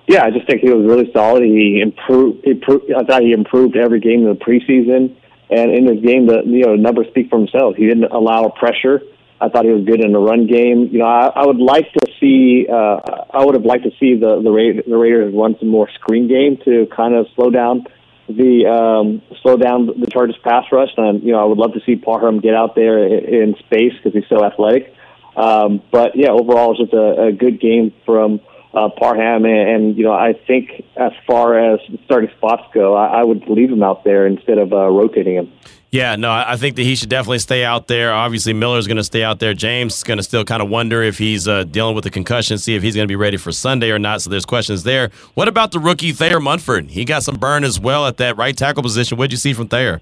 [0.07, 1.43] Yeah, I just think he was really solid.
[1.43, 2.45] He improved.
[2.45, 5.15] improved I thought he improved every game in the preseason,
[5.49, 7.75] and in this game, the you know numbers speak for themselves.
[7.77, 9.01] He didn't allow pressure.
[9.41, 10.89] I thought he was good in the run game.
[10.91, 12.67] You know, I, I would like to see.
[12.71, 13.01] Uh,
[13.33, 16.27] I would have liked to see the the, Ra- the Raiders run some more screen
[16.27, 17.85] game to kind of slow down
[18.27, 20.89] the um, slow down the Chargers pass rush.
[20.97, 24.13] And you know, I would love to see Parham get out there in space because
[24.13, 24.93] he's so athletic.
[25.35, 28.39] Um, but yeah, overall, it's just a, a good game from
[28.73, 33.21] uh, Parham, and, and you know, I think as far as starting spots go, I,
[33.21, 35.51] I would leave him out there instead of uh, rotating him.
[35.95, 38.13] Yeah, no, I think that he should definitely stay out there.
[38.13, 39.53] Obviously, Miller's going to stay out there.
[39.53, 42.57] James is going to still kind of wonder if he's uh, dealing with a concussion,
[42.57, 44.21] see if he's going to be ready for Sunday or not.
[44.21, 45.09] So there's questions there.
[45.35, 46.89] What about the rookie Thayer Munford?
[46.89, 49.17] He got some burn as well at that right tackle position.
[49.17, 50.01] What did you see from Thayer?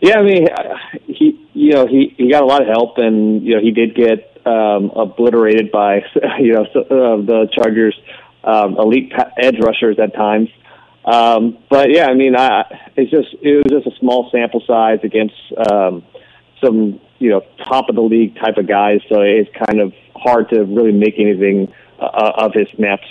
[0.00, 0.48] Yeah, I mean,
[1.06, 3.94] he you know he he got a lot of help, and you know he did
[3.94, 5.98] get um, obliterated by
[6.40, 7.96] you know uh, the Chargers'
[8.42, 10.48] um, elite edge rushers at times.
[11.04, 12.64] Um, but yeah, I mean, I,
[12.96, 15.34] it's just it was just a small sample size against
[15.70, 16.04] um,
[16.62, 20.50] some you know top of the league type of guys, so it's kind of hard
[20.50, 23.06] to really make anything uh, of his snaps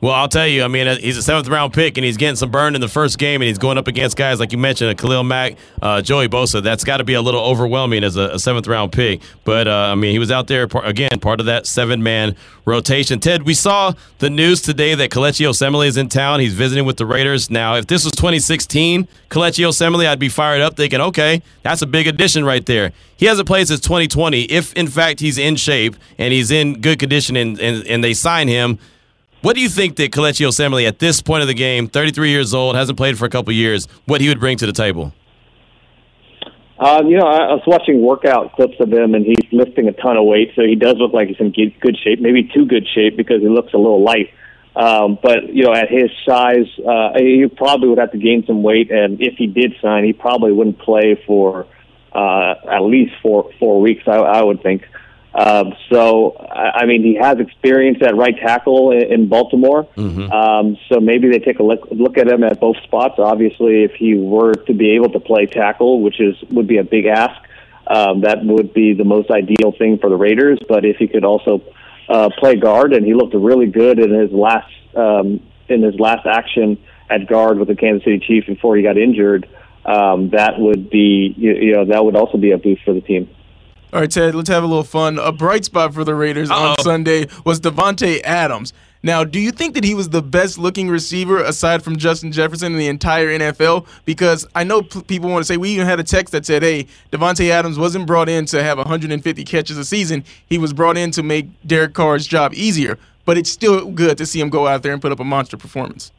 [0.00, 2.50] well, I'll tell you, I mean, he's a seventh round pick, and he's getting some
[2.50, 5.24] burn in the first game, and he's going up against guys like you mentioned, Khalil
[5.24, 6.62] Mack, uh, Joey Bosa.
[6.62, 9.20] That's got to be a little overwhelming as a, a seventh round pick.
[9.44, 13.18] But uh, I mean, he was out there again, part of that seven man rotation.
[13.18, 16.38] Ted, we saw the news today that Kelechi Osemele is in town.
[16.38, 17.50] He's visiting with the Raiders.
[17.50, 21.86] Now, if this was 2016, Kelechi Osemele, I'd be fired up, thinking, okay, that's a
[21.86, 22.92] big addition right there.
[23.16, 24.42] He hasn't played since 2020.
[24.42, 28.14] If in fact he's in shape and he's in good condition, and, and, and they
[28.14, 28.78] sign him
[29.42, 32.54] what do you think that Kelechi Osemele, at this point of the game, 33 years
[32.54, 35.12] old, hasn't played for a couple years, what he would bring to the table?
[36.78, 40.16] Um, you know, I was watching workout clips of him, and he's lifting a ton
[40.16, 43.16] of weight, so he does look like he's in good shape, maybe too good shape
[43.16, 44.30] because he looks a little light.
[44.76, 48.62] Um, but you know, at his size, uh, he probably would have to gain some
[48.62, 51.66] weight, and if he did sign, he probably wouldn't play for
[52.12, 54.04] uh, at least four four weeks.
[54.06, 54.82] I, I would think.
[55.34, 59.84] Um, so, I mean, he has experience at right tackle in, Baltimore.
[59.96, 60.32] Mm-hmm.
[60.32, 63.16] Um, so maybe they take a look, look at him at both spots.
[63.18, 66.84] Obviously, if he were to be able to play tackle, which is would be a
[66.84, 67.40] big ask,
[67.86, 70.58] um, that would be the most ideal thing for the Raiders.
[70.66, 71.62] But if he could also
[72.08, 76.26] uh, play guard, and he looked really good in his last um, in his last
[76.26, 76.78] action
[77.10, 79.48] at guard with the Kansas City Chiefs before he got injured,
[79.84, 83.00] um, that would be you, you know that would also be a boost for the
[83.00, 83.28] team.
[83.90, 85.18] All right, Ted, let's have a little fun.
[85.18, 86.72] A bright spot for the Raiders Uh-oh.
[86.72, 88.74] on Sunday was Davante Adams.
[89.02, 92.72] Now, do you think that he was the best looking receiver aside from Justin Jefferson
[92.72, 93.86] in the entire NFL?
[94.04, 96.62] Because I know p- people want to say we even had a text that said,
[96.62, 100.24] "Hey, Davante Adams wasn't brought in to have 150 catches a season.
[100.46, 104.26] He was brought in to make Derek Carr's job easier." But it's still good to
[104.26, 106.12] see him go out there and put up a monster performance.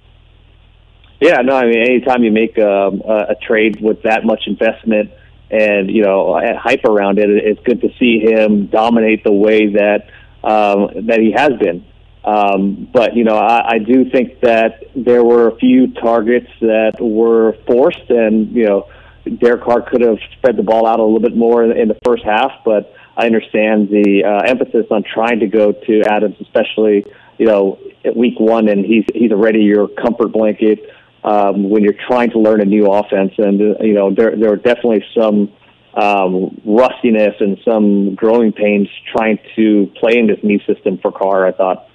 [1.20, 5.12] Yeah, no, I mean, anytime you make um, a, a trade with that much investment
[5.52, 7.30] and you know hype around it.
[7.30, 10.10] It's good to see him dominate the way that
[10.44, 11.86] um, that he has been.
[12.24, 16.98] Um, but you know, I, I do think that there were a few targets that
[17.00, 18.90] were forced, and you know,
[19.38, 21.98] Derek Carr could have spread the ball out a little bit more in, in the
[22.06, 22.52] first half.
[22.66, 27.06] But I understand the uh, emphasis on trying to go to Adams, especially
[27.38, 30.80] you know at week one, and he's he's already your comfort blanket
[31.24, 33.34] um, when you're trying to learn a new offense.
[33.38, 35.52] And uh, you know, there there are definitely some
[35.94, 41.46] um, rustiness and some growing pains trying to play in this new system for Carr.
[41.46, 41.86] I thought.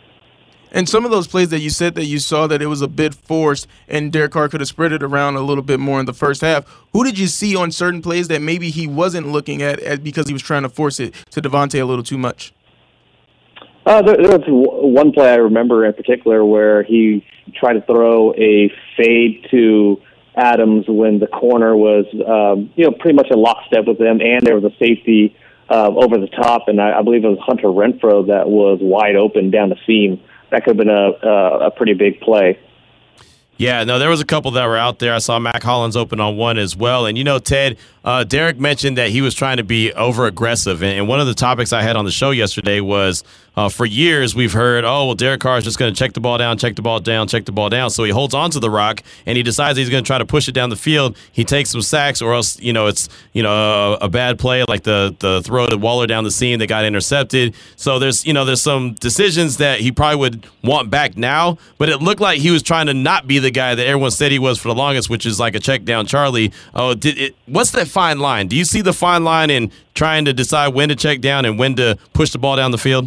[0.74, 2.88] And some of those plays that you said that you saw that it was a
[2.88, 6.06] bit forced and Derek Carr could have spread it around a little bit more in
[6.06, 6.64] the first half.
[6.92, 10.32] Who did you see on certain plays that maybe he wasn't looking at because he
[10.32, 12.52] was trying to force it to Davante a little too much?
[13.86, 18.32] Uh, there, there was one play I remember in particular where he tried to throw
[18.34, 20.00] a fade to
[20.36, 24.42] Adams when the corner was, um, you know, pretty much a lockstep with them, and
[24.42, 25.36] there was a safety
[25.70, 29.16] uh, over the top, and I, I believe it was Hunter Renfrow that was wide
[29.16, 30.20] open down the seam.
[30.50, 32.58] That could have been a, a, a pretty big play.
[33.56, 35.14] Yeah, no, there was a couple that were out there.
[35.14, 37.06] I saw Mack Hollins open on one as well.
[37.06, 40.82] And you know, Ted, uh, Derek mentioned that he was trying to be over aggressive.
[40.82, 43.24] And, one of the topics I had on the show yesterday was
[43.56, 46.20] uh, for years we've heard, oh, well, Derek Carr is just going to check the
[46.20, 47.90] ball down, check the ball down, check the ball down.
[47.90, 50.26] So he holds on to the rock and he decides he's going to try to
[50.26, 51.16] push it down the field.
[51.32, 53.52] He takes some sacks, or else, you know, it's, you know,
[54.00, 56.84] a, a bad play like the, the throw to Waller down the seam that got
[56.84, 57.54] intercepted.
[57.76, 61.88] So there's, you know, there's some decisions that he probably would want back now, but
[61.88, 64.38] it looked like he was trying to not be the guy that everyone said he
[64.38, 66.52] was for the longest, which is like a check down Charlie.
[66.74, 68.48] Oh, did it, what's that fine line?
[68.48, 71.58] Do you see the fine line in trying to decide when to check down and
[71.60, 73.04] when to push the ball down the field?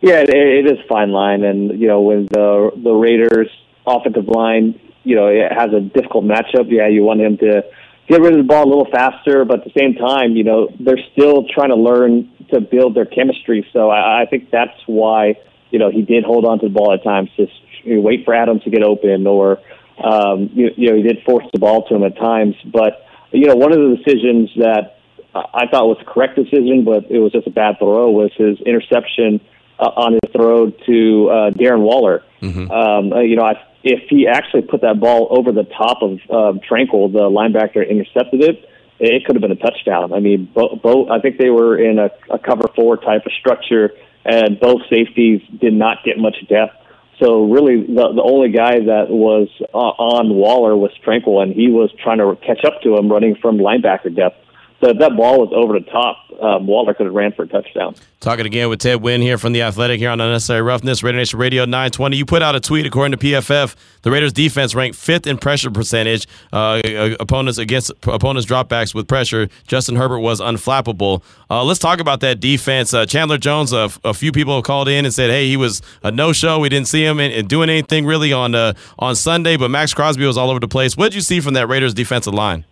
[0.00, 2.48] Yeah, it, it is fine line, and you know when the
[2.86, 3.50] the Raiders
[3.86, 6.66] offensive line, you know, it has a difficult matchup.
[6.68, 7.52] Yeah, you want him to
[8.08, 10.68] get rid of the ball a little faster, but at the same time, you know,
[10.84, 13.60] they're still trying to learn to build their chemistry.
[13.72, 15.20] So I, I think that's why
[15.70, 18.62] you know he did hold on to the ball at times, just wait for Adams
[18.64, 19.60] to get open or
[19.96, 22.92] Um, you, you know, he did force the ball to him at times, but
[23.36, 24.98] you know, one of the decisions that
[25.34, 28.58] I thought was the correct decision, but it was just a bad throw, was his
[28.62, 29.40] interception
[29.78, 32.22] uh, on his throw to uh, Darren Waller.
[32.40, 32.70] Mm-hmm.
[32.70, 36.12] Um, uh, you know, I, if he actually put that ball over the top of
[36.30, 38.68] uh, Tranquill, the linebacker intercepted it,
[38.98, 40.14] it could have been a touchdown.
[40.14, 43.32] I mean, both, both I think they were in a, a cover four type of
[43.38, 43.90] structure,
[44.24, 46.74] and both safeties did not get much depth.
[47.22, 51.70] So really, the the only guy that was uh, on Waller was Tranquill, and he
[51.70, 54.45] was trying to catch up to him, running from linebacker depth.
[54.80, 57.48] So if that ball was over the top, um, Waller could have ran for a
[57.48, 57.94] touchdown.
[58.20, 61.38] Talking again with Ted Nguyen here from The Athletic here on Unnecessary Roughness, Raider Nation
[61.38, 62.16] Radio 920.
[62.16, 63.74] You put out a tweet according to PFF.
[64.02, 66.26] The Raiders defense ranked fifth in pressure percentage.
[66.52, 69.48] Uh, uh, opponents against opponents dropbacks with pressure.
[69.66, 71.22] Justin Herbert was unflappable.
[71.48, 72.92] Uh, let's talk about that defense.
[72.92, 76.10] Uh, Chandler Jones, a, few people have called in and said, hey, he was a
[76.10, 76.58] no-show.
[76.58, 79.94] We didn't see him in, in doing anything really on uh, on Sunday, but Maxx
[79.94, 80.96] Crosby was all over the place.
[80.96, 82.64] What did you see from that Raiders defensive line?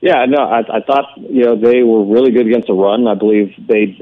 [0.00, 3.08] Yeah, no, I, I thought you know they were really good against the run.
[3.08, 3.98] I believe they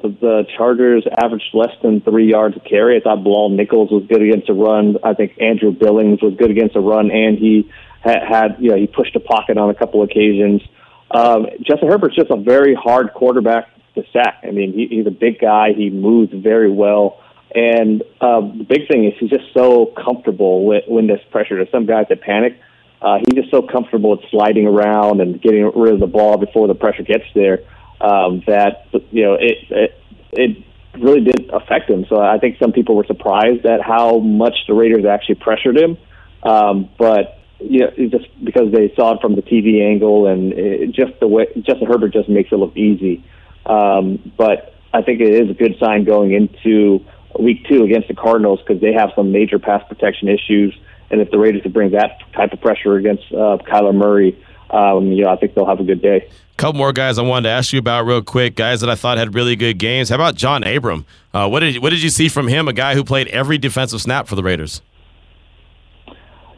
[0.00, 2.96] the Chargers averaged less than three yards a carry.
[2.96, 4.98] I thought Bilal Nichols was good against the run.
[5.02, 7.68] I think Andrew Billings was good against the run, and he
[8.00, 10.62] had, had you know he pushed a pocket on a couple occasions.
[11.10, 14.44] Um, Justin Herbert's just a very hard quarterback to sack.
[14.44, 15.72] I mean, he, he's a big guy.
[15.76, 17.20] He moves very well.
[17.52, 21.56] And uh, the big thing is he's just so comfortable with, when there's pressure.
[21.56, 22.60] There's some guys that panic
[23.02, 26.68] uh, he's just so comfortable with sliding around and getting rid of the ball before
[26.68, 27.60] the pressure gets there
[28.00, 30.64] um, that you know it, it it
[30.98, 32.04] really did affect him.
[32.08, 35.96] So I think some people were surprised at how much the Raiders actually pressured him.
[36.42, 40.92] Um, but you know, just because they saw it from the TV angle and it,
[40.92, 43.24] just the way Justin Herbert just makes it look easy.
[43.66, 47.04] Um, but I think it is a good sign going into
[47.38, 50.76] week two against the Cardinals because they have some major pass protection issues.
[51.10, 54.40] And if the Raiders could bring that type of pressure against uh, Kyler Murray,
[54.70, 56.28] um, you know, I think they'll have a good day.
[56.52, 58.94] A couple more guys I wanted to ask you about real quick, guys that I
[58.94, 60.10] thought had really good games.
[60.10, 61.04] How about John Abram?
[61.34, 62.68] Uh, what did what did you see from him?
[62.68, 64.82] A guy who played every defensive snap for the Raiders.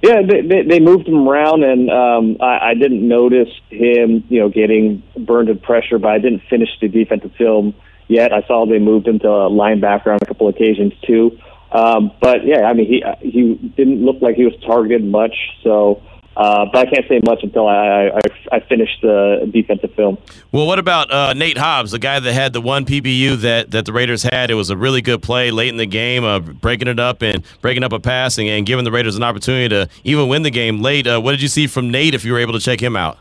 [0.03, 4.41] Yeah, they, they, they moved him around, and um, I, I didn't notice him, you
[4.41, 5.99] know, getting burned in pressure.
[5.99, 7.73] But I didn't finish the defensive film
[8.09, 8.33] yet.
[8.33, 11.39] I saw they moved him to a linebacker on a couple occasions too.
[11.73, 15.35] Um, but yeah, I mean, he he didn't look like he was targeted much.
[15.63, 16.03] So,
[16.37, 18.21] uh, but I can't say much until I, I
[18.53, 20.19] I finish the defensive film.
[20.53, 23.87] Well, what about uh, Nate Hobbs, the guy that had the one PBU that that
[23.87, 24.51] the Raiders had?
[24.51, 27.43] It was a really good play late in the game, uh, breaking it up and
[27.63, 30.83] breaking up a passing and giving the Raiders an opportunity to even win the game
[30.83, 31.07] late.
[31.07, 32.15] Uh, what did you see from Nate?
[32.15, 33.19] If you were able to check him out.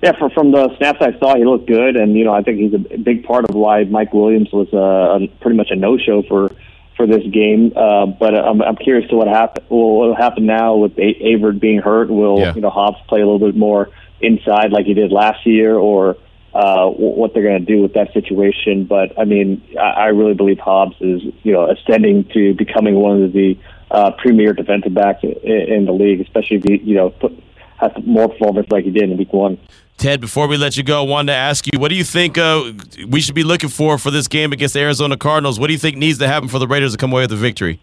[0.00, 2.58] Yeah, for, from the snaps I saw, he looked good, and you know I think
[2.58, 6.22] he's a big part of why Mike Williams was uh, a, pretty much a no-show
[6.22, 6.52] for
[6.98, 7.72] for this game.
[7.74, 9.64] Uh, but I'm, I'm curious to what happen.
[9.68, 12.10] What will happen now with a- Averett being hurt?
[12.10, 12.54] Will yeah.
[12.54, 13.88] you know Hobbs play a little bit more
[14.20, 16.16] inside like he did last year, or
[16.52, 18.84] uh, what they're going to do with that situation?
[18.84, 23.22] But I mean, I, I really believe Hobbs is you know ascending to becoming one
[23.22, 23.56] of the
[23.90, 27.32] uh, premier defensive backs in, in the league, especially if he you know put,
[27.76, 29.58] has more performance like he did in Week One.
[29.98, 32.38] Ted, before we let you go, I wanted to ask you, what do you think
[32.38, 32.72] uh,
[33.08, 35.58] we should be looking for for this game against the Arizona Cardinals?
[35.58, 37.36] What do you think needs to happen for the Raiders to come away with a
[37.36, 37.80] victory?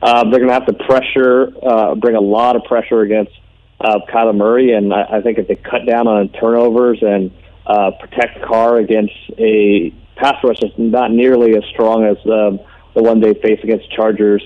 [0.00, 3.32] Uh, they're going to have to pressure, uh, bring a lot of pressure against
[3.80, 7.30] uh, Kyler Murray, and I, I think if they cut down on turnovers and
[7.66, 12.60] uh, protect Carr against a pass rush that's not nearly as strong as um,
[12.94, 14.42] the one they face against Chargers,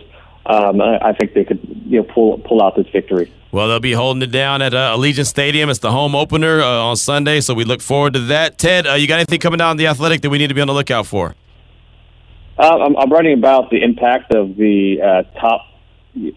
[0.46, 3.32] um, I, I think they could you know pull pull out this victory.
[3.52, 5.70] Well, they'll be holding it down at uh, Allegiant Stadium.
[5.70, 8.58] It's the home opener uh, on Sunday, so we look forward to that.
[8.58, 10.68] Ted, uh, you got anything coming down the Athletic that we need to be on
[10.68, 11.34] the lookout for?
[12.56, 15.66] Uh, I'm, I'm, writing about the impact of the uh, top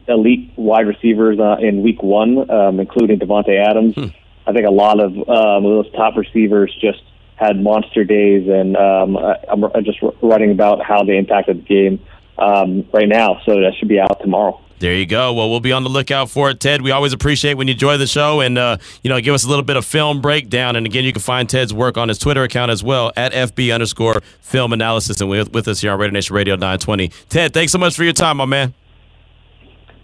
[0.08, 3.94] elite wide receivers uh, in Week One, um, including Davante Adams.
[3.94, 4.08] Hmm.
[4.48, 7.04] I think a lot of um, those top receivers just
[7.36, 12.00] had monster days, and um, I, I'm just writing about how they impacted the game
[12.38, 13.42] um, right now.
[13.46, 14.60] So that should be out tomorrow.
[14.80, 15.34] There you go.
[15.34, 16.82] Well, we'll be on the lookout for it, Ted.
[16.82, 19.48] We always appreciate when you join the show and uh, you know give us a
[19.48, 20.76] little bit of film breakdown.
[20.76, 23.74] And again, you can find Ted's work on his Twitter account as well at FB
[23.74, 25.22] underscore film analysis.
[25.22, 27.08] And with, with us here on Raider Nation Radio 920.
[27.30, 28.74] Ted, thanks so much for your time, my man.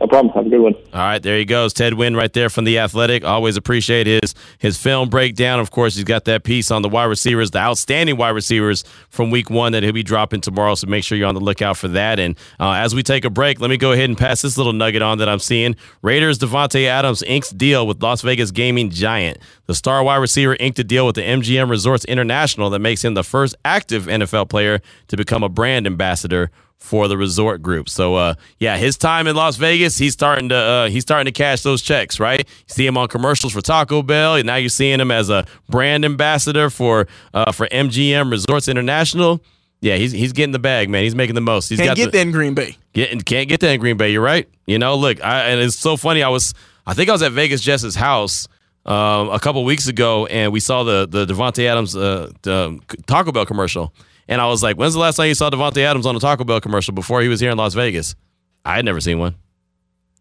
[0.02, 0.34] No problem.
[0.34, 0.76] Have a good one.
[0.94, 1.74] All right, there he goes.
[1.74, 3.26] Ted Nguyen right there from The Athletic.
[3.26, 5.60] Always appreciate his his film breakdown.
[5.60, 9.30] Of course, he's got that piece on the wide receivers, the outstanding wide receivers from
[9.30, 10.76] week one that he'll be dropping tomorrow.
[10.76, 12.18] So make sure you're on the lookout for that.
[12.18, 14.74] And uh, as we take a break, let me go ahead and pass this little
[14.74, 15.76] nugget on that I'm seeing.
[16.02, 19.38] Raiders Davante Adams inks deal with Las Vegas gaming giant.
[19.66, 23.16] The star wide receiver inked a deal with the MGM Resorts International that makes him
[23.16, 24.80] the first active NFL player
[25.10, 27.90] to become a brand ambassador for the resort group.
[27.90, 31.32] So uh, yeah, his time in Las Vegas, he's starting to uh, he's starting to
[31.32, 32.40] cash those checks, right?
[32.40, 35.46] You see him on commercials for Taco Bell, and now you're seeing him as a
[35.70, 39.42] brand ambassador for uh, for MGM Resorts International.
[39.82, 41.04] Yeah, he's he's getting the bag, man.
[41.04, 41.70] He's making the most.
[41.70, 42.78] He's Can't got get the, that in Green Bay.
[42.94, 44.12] Get, can't get that in Green Bay.
[44.12, 44.50] You're right.
[44.66, 46.22] You know, look, I, and it's so funny.
[46.22, 46.54] I was,
[46.86, 48.48] I think I was at Vegas Jess's house
[48.86, 53.32] um, a couple weeks ago, and we saw the the Davante Adams uh, the Taco
[53.32, 53.94] Bell commercial,
[54.30, 56.46] and I was like, "When's the last time you saw Davante Adams on a Taco
[56.46, 58.16] Bell commercial before he was here in Las Vegas?"
[58.64, 59.36] I had never seen one.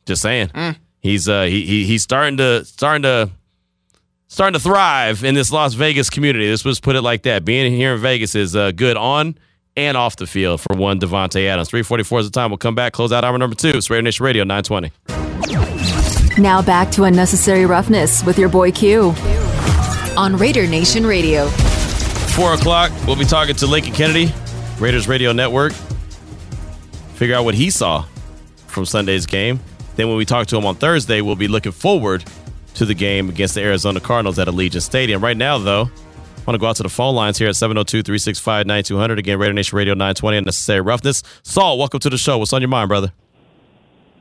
[0.06, 0.50] Just saying,
[1.00, 3.30] he's uh, he, he he's starting to starting to
[4.26, 6.48] starting to thrive in this Las Vegas community.
[6.48, 7.44] This was put it like that.
[7.44, 9.36] Being here in Vegas is uh, good on
[9.76, 11.68] and off the field for one Davante Adams.
[11.68, 12.50] 344 is the time.
[12.50, 13.70] We'll come back, close out hour number two.
[13.70, 14.90] It's Raider Nation Radio 920.
[16.40, 19.14] Now back to Unnecessary Roughness with your boy Q
[20.16, 21.48] on Raider Nation Radio.
[22.34, 24.32] Four o'clock, we'll be talking to Lincoln Kennedy,
[24.78, 25.72] Raiders Radio Network.
[27.14, 28.04] Figure out what he saw
[28.68, 29.58] from Sunday's game.
[29.96, 32.24] Then when we talk to him on Thursday, we'll be looking forward
[32.74, 35.22] to the game against the Arizona Cardinals at Allegiant Stadium.
[35.22, 38.02] Right now, though, I want to go out to the phone lines here at 702
[38.04, 39.18] 365 9200.
[39.18, 41.24] Again, Raider Nation Radio 920 Unnecessary Roughness.
[41.42, 42.38] Saul, welcome to the show.
[42.38, 43.12] What's on your mind, brother?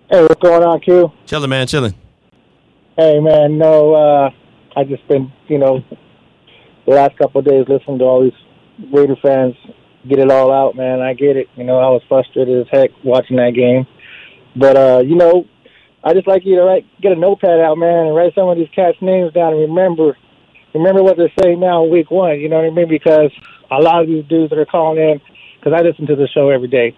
[0.09, 1.11] Hey, what's going on, Q?
[1.27, 1.93] Chilling, man, chilling.
[2.97, 4.29] Hey, man, no, uh,
[4.75, 5.83] I just been, you know,
[6.87, 9.55] the last couple of days listening to all these Raider fans
[10.07, 11.01] get it all out, man.
[11.01, 11.47] I get it.
[11.55, 13.85] You know, I was frustrated as heck watching that game.
[14.55, 15.45] But, uh, you know,
[16.03, 18.57] I just like you to write, get a notepad out, man, and write some of
[18.57, 20.17] these cats' names down and remember
[20.73, 22.39] remember what they're saying now in week one.
[22.39, 22.87] You know what I mean?
[22.87, 23.31] Because
[23.71, 25.21] a lot of these dudes that are calling in,
[25.59, 26.95] because I listen to the show every day,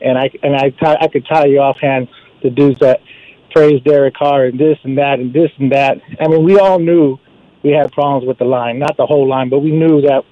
[0.00, 2.08] and I and I t- I could tell you offhand
[2.42, 3.00] the dudes that
[3.50, 5.98] praise Derek Carr and this and that and this and that.
[6.20, 7.18] I mean, we all knew
[7.62, 10.22] we had problems with the line, not the whole line, but we knew that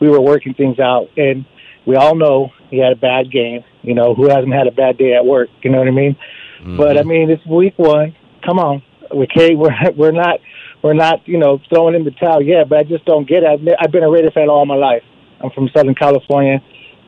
[0.00, 1.44] we were working things out, and
[1.86, 3.64] we all know he had a bad game.
[3.82, 5.48] You know, who hasn't had a bad day at work?
[5.62, 6.16] You know what I mean?
[6.60, 6.76] Mm-hmm.
[6.76, 8.14] But I mean, it's week one.
[8.44, 10.40] Come on, okay, we're we're not
[10.82, 13.46] we're not, you know, throwing in the towel yet, but I just don't get it.
[13.46, 15.02] I've, I've been a Raider fan all my life.
[15.40, 16.62] I'm from Southern California,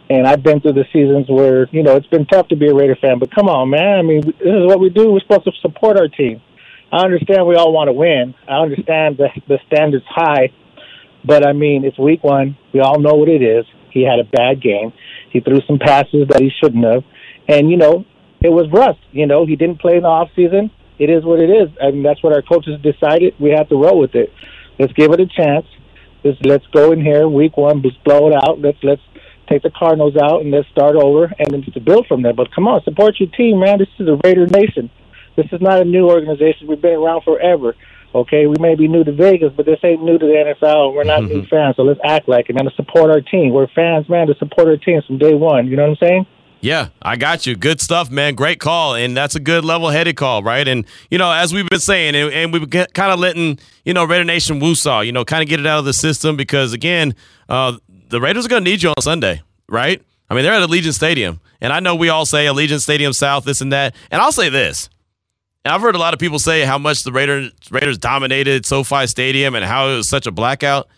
[0.08, 2.74] and I've been through the seasons where, you know, it's been tough to be a
[2.74, 3.18] Raider fan.
[3.18, 3.98] But come on, man.
[3.98, 5.12] I mean, this is what we do.
[5.12, 6.42] We're supposed to support our team.
[6.92, 8.34] I understand we all want to win.
[8.48, 10.52] I understand the the standards high,
[11.24, 12.56] but I mean, it's week one.
[12.72, 13.64] We all know what it is.
[13.90, 14.92] He had a bad game.
[15.30, 17.04] He threw some passes that he shouldn't have,
[17.48, 18.04] and you know,
[18.40, 19.00] it was rust.
[19.12, 20.70] You know, he didn't play in the off season
[21.00, 21.70] it is what it is.
[21.82, 23.34] I mean, that's what our coaches decided.
[23.40, 24.30] We have to roll with it.
[24.78, 25.64] Let's give it a chance.
[26.22, 28.60] Let's let's go in here week one, just blow it out.
[28.60, 29.00] Let's let's
[29.48, 32.34] take the Cardinals out and let's start over and then to build from there.
[32.34, 33.78] But come on, support your team, man.
[33.78, 34.90] This is the Raider Nation.
[35.42, 36.66] This is not a new organization.
[36.66, 37.74] We've been around forever.
[38.12, 40.94] Okay, we may be new to Vegas, but this ain't new to the NFL.
[40.94, 42.64] We're not new fans, so let's act like it, man.
[42.64, 44.26] To support our team, we're fans, man.
[44.26, 45.68] To support our team from day one.
[45.68, 46.26] You know what I'm saying?
[46.60, 47.56] Yeah, I got you.
[47.56, 48.34] Good stuff, man.
[48.34, 48.94] Great call.
[48.94, 50.66] And that's a good level headed call, right?
[50.66, 53.94] And, you know, as we've been saying, and, and we've been kind of letting, you
[53.94, 56.72] know, Raider Nation woosah, you know, kind of get it out of the system because,
[56.72, 57.14] again,
[57.48, 57.78] uh,
[58.08, 60.02] the Raiders are going to need you on Sunday, right?
[60.28, 61.40] I mean, they're at Allegiant Stadium.
[61.60, 63.94] And I know we all say Allegiant Stadium South, this and that.
[64.10, 64.90] And I'll say this.
[65.64, 69.54] I've heard a lot of people say how much the Raiders, Raiders dominated SoFi Stadium
[69.54, 70.88] and how it was such a blackout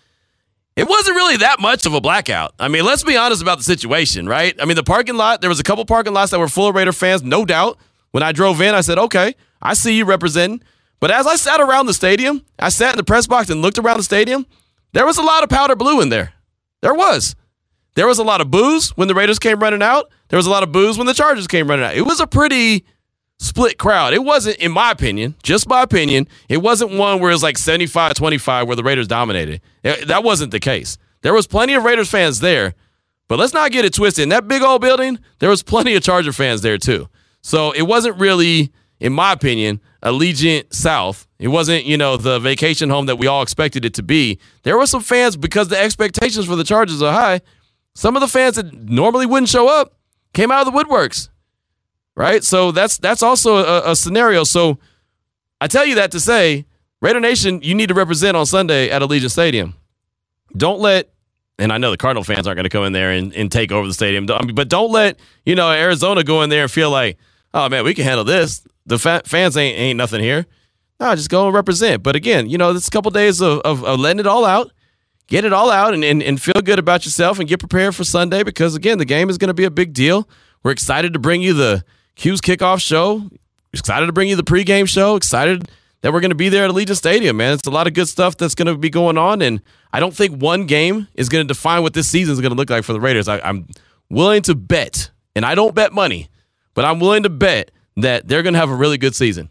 [0.74, 2.54] it wasn't really that much of a blackout.
[2.58, 4.54] I mean, let's be honest about the situation, right?
[4.60, 6.74] I mean, the parking lot, there was a couple parking lots that were full of
[6.74, 7.78] Raider fans, no doubt.
[8.12, 10.62] When I drove in, I said, okay, I see you representing.
[10.98, 13.78] But as I sat around the stadium, I sat in the press box and looked
[13.78, 14.46] around the stadium,
[14.92, 16.32] there was a lot of powder blue in there.
[16.80, 17.34] There was.
[17.94, 20.10] There was a lot of booze when the Raiders came running out.
[20.28, 21.96] There was a lot of booze when the Chargers came running out.
[21.96, 22.86] It was a pretty
[23.42, 24.14] split crowd.
[24.14, 27.58] It wasn't, in my opinion, just my opinion, it wasn't one where it was like
[27.58, 29.60] 75 25 where the Raiders dominated.
[29.82, 30.96] That wasn't the case.
[31.22, 32.74] There was plenty of Raiders fans there,
[33.28, 34.22] but let's not get it twisted.
[34.22, 37.08] In that big old building, there was plenty of Charger fans there too.
[37.42, 41.26] So it wasn't really, in my opinion, Allegiant South.
[41.38, 44.38] It wasn't, you know, the vacation home that we all expected it to be.
[44.62, 47.40] There were some fans because the expectations for the Chargers are high.
[47.94, 49.96] Some of the fans that normally wouldn't show up
[50.32, 51.28] came out of the woodworks
[52.16, 52.42] right?
[52.44, 54.44] So that's that's also a, a, scenario.
[54.44, 54.78] So
[55.60, 56.66] I tell you that to say,
[57.00, 59.74] Raider Nation, you need to represent on Sunday at Allegiant Stadium.
[60.56, 61.10] Don't let,
[61.58, 63.72] and I know the Cardinal fans aren't going to come in there and, and take
[63.72, 67.18] over the stadium, but don't let you know Arizona go in there and feel like,
[67.54, 68.62] oh man, we can handle this.
[68.86, 70.46] The fa- fans ain't ain't nothing here.
[71.00, 72.02] No, just go and represent.
[72.02, 74.70] But again, you know, it's a couple days of, of, of letting it all out
[75.32, 78.04] get it all out and, and, and feel good about yourself and get prepared for
[78.04, 80.28] Sunday because, again, the game is going to be a big deal.
[80.62, 81.84] We're excited to bring you the
[82.16, 83.28] Q's kickoff show.
[83.72, 85.16] Excited to bring you the pregame show.
[85.16, 85.68] Excited
[86.02, 87.54] that we're going to be there at Allegiant Stadium, man.
[87.54, 90.14] It's a lot of good stuff that's going to be going on, and I don't
[90.14, 92.84] think one game is going to define what this season is going to look like
[92.84, 93.28] for the Raiders.
[93.28, 93.68] I, I'm
[94.10, 96.28] willing to bet and I don't bet money,
[96.74, 99.48] but I'm willing to bet that they're going to have a really good season.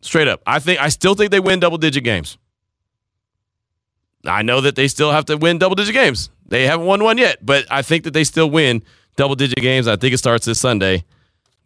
[0.00, 0.42] Straight up.
[0.46, 2.38] I think I still think they win double digit games.
[4.24, 6.30] I know that they still have to win double digit games.
[6.46, 8.82] They haven't won one yet, but I think that they still win
[9.16, 9.88] double digit games.
[9.88, 11.04] I think it starts this Sunday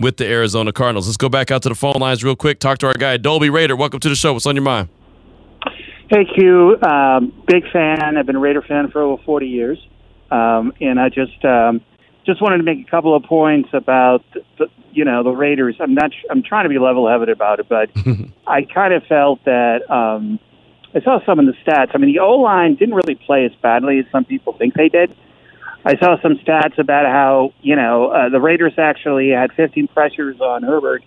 [0.03, 1.07] with the Arizona Cardinals.
[1.07, 2.59] Let's go back out to the phone lines real quick.
[2.59, 3.77] Talk to our guy, Dolby Raider.
[3.77, 4.33] Welcome to the show.
[4.33, 4.89] What's on your mind?
[6.11, 6.77] Hey, Q.
[6.83, 8.19] Um, big fan.
[8.19, 9.79] I've been a Raider fan for over 40 years.
[10.31, 11.81] Um, and I just um,
[12.27, 14.25] just wanted to make a couple of points about
[14.59, 15.77] the, you know the Raiders.
[15.79, 16.11] I'm not.
[16.31, 17.91] I'm trying to be level-headed about it, but
[18.47, 20.39] I kind of felt that um,
[20.95, 21.91] I saw some of the stats.
[21.95, 24.89] I mean, the O line didn't really play as badly as some people think they
[24.89, 25.15] did.
[25.85, 30.41] I saw some stats about how you know uh, the Raiders actually had 15 pressures
[30.41, 31.03] on Herbert,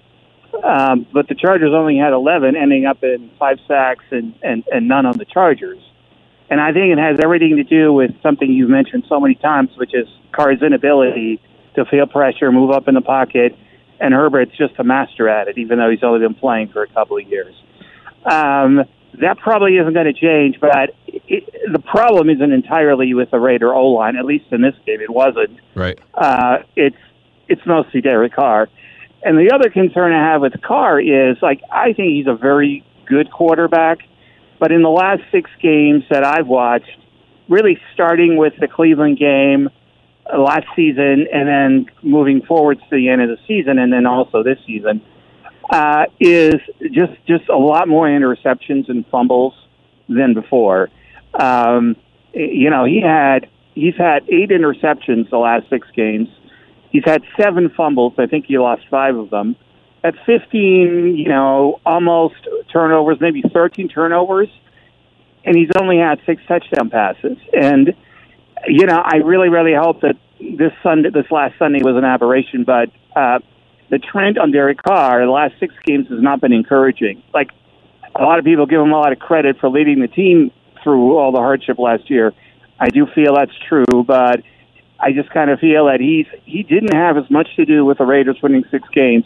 [0.63, 4.87] um, but the Chargers only had 11, ending up in five sacks and, and and
[4.87, 5.79] none on the Chargers.
[6.49, 9.71] And I think it has everything to do with something you've mentioned so many times,
[9.77, 11.41] which is Carr's inability
[11.75, 13.57] to feel pressure, move up in the pocket,
[13.99, 16.87] and Herbert's just a master at it, even though he's only been playing for a
[16.87, 17.55] couple of years.
[18.25, 18.83] Um,
[19.21, 23.73] that probably isn't going to change, but it, the problem isn't entirely with the Raider
[23.73, 24.15] O line.
[24.15, 25.59] At least in this game, it wasn't.
[25.73, 25.99] Right.
[26.13, 26.97] Uh, it's
[27.47, 28.69] it's mostly Derek Carr.
[29.23, 32.83] And the other concern I have with Carr is like I think he's a very
[33.05, 33.99] good quarterback,
[34.59, 36.97] but in the last six games that I've watched,
[37.49, 39.69] really starting with the Cleveland game
[40.31, 44.05] uh, last season and then moving forward to the end of the season and then
[44.05, 45.01] also this season,
[45.69, 46.55] uh, is
[46.91, 49.53] just just a lot more interceptions and fumbles
[50.07, 50.89] than before.
[51.33, 51.95] Um,
[52.33, 56.29] you know, he had he's had eight interceptions the last six games.
[56.91, 58.13] He's had seven fumbles.
[58.17, 59.55] I think he lost five of them.
[60.01, 62.35] That's 15, you know, almost
[62.71, 64.49] turnovers, maybe 13 turnovers,
[65.43, 67.37] and he's only had six touchdown passes.
[67.53, 67.95] And
[68.67, 72.63] you know, I really, really hope that this Sunday, this last Sunday, was an aberration.
[72.63, 73.39] But uh,
[73.89, 77.21] the trend on Derek Carr the last six games has not been encouraging.
[77.33, 77.51] Like
[78.15, 80.51] a lot of people give him a lot of credit for leading the team
[80.83, 82.33] through all the hardship last year.
[82.79, 84.41] I do feel that's true, but
[84.99, 87.97] I just kind of feel that he's he didn't have as much to do with
[87.97, 89.25] the Raiders winning six games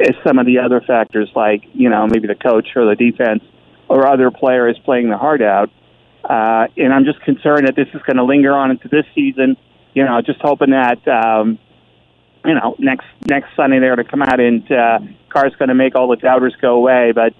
[0.00, 3.42] as some of the other factors, like you know maybe the coach or the defense
[3.88, 5.70] or other players playing their heart out.
[6.24, 9.56] Uh, and I'm just concerned that this is going to linger on into this season.
[9.92, 11.58] You know, just hoping that um,
[12.44, 14.98] you know next next Sunday they're going to come out and uh,
[15.30, 17.12] Carr's going to make all the doubters go away.
[17.12, 17.34] But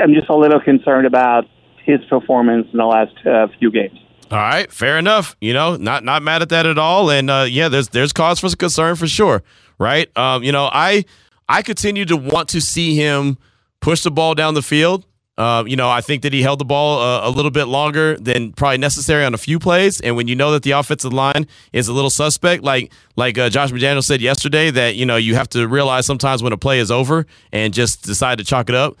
[0.00, 1.46] I'm just a little concerned about
[1.84, 3.98] his performance in the last uh, few games.
[4.30, 5.36] All right, fair enough.
[5.40, 7.10] You know, not not mad at that at all.
[7.10, 9.42] And uh, yeah, there's there's cause for concern for sure,
[9.78, 10.14] right?
[10.16, 11.04] Um, you know, I
[11.48, 13.38] I continue to want to see him
[13.80, 15.04] push the ball down the field.
[15.36, 18.16] Uh, you know, I think that he held the ball uh, a little bit longer
[18.16, 20.00] than probably necessary on a few plays.
[20.00, 23.50] And when you know that the offensive line is a little suspect, like like uh,
[23.50, 26.78] Josh McDaniel said yesterday, that you know you have to realize sometimes when a play
[26.78, 28.96] is over and just decide to chalk it up.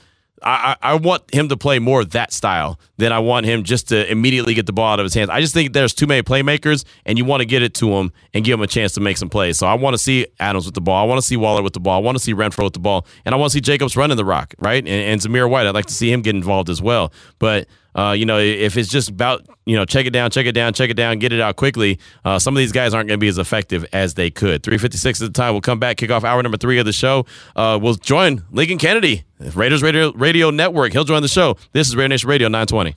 [0.46, 4.10] I, I want him to play more that style than I want him just to
[4.10, 5.30] immediately get the ball out of his hands.
[5.30, 8.12] I just think there's too many playmakers, and you want to get it to him
[8.34, 9.58] and give him a chance to make some plays.
[9.58, 11.02] So I want to see Adams with the ball.
[11.02, 11.98] I want to see Waller with the ball.
[11.98, 14.18] I want to see Renfrow with the ball, and I want to see Jacobs running
[14.18, 14.84] the rock, right?
[14.84, 17.12] And, and Zamir White, I'd like to see him get involved as well.
[17.38, 20.52] But uh, you know, if it's just about you know check it down, check it
[20.52, 23.18] down, check it down, get it out quickly, uh, some of these guys aren't going
[23.18, 24.62] to be as effective as they could.
[24.62, 25.54] Three fifty six at the time.
[25.54, 27.26] We'll come back, kick off hour number three of the show.
[27.56, 29.24] Uh, we'll join Lincoln Kennedy,
[29.54, 30.92] Raiders Radio, Radio Network.
[30.92, 31.56] He'll join the show.
[31.72, 32.96] This is Raider Nation Radio nine twenty.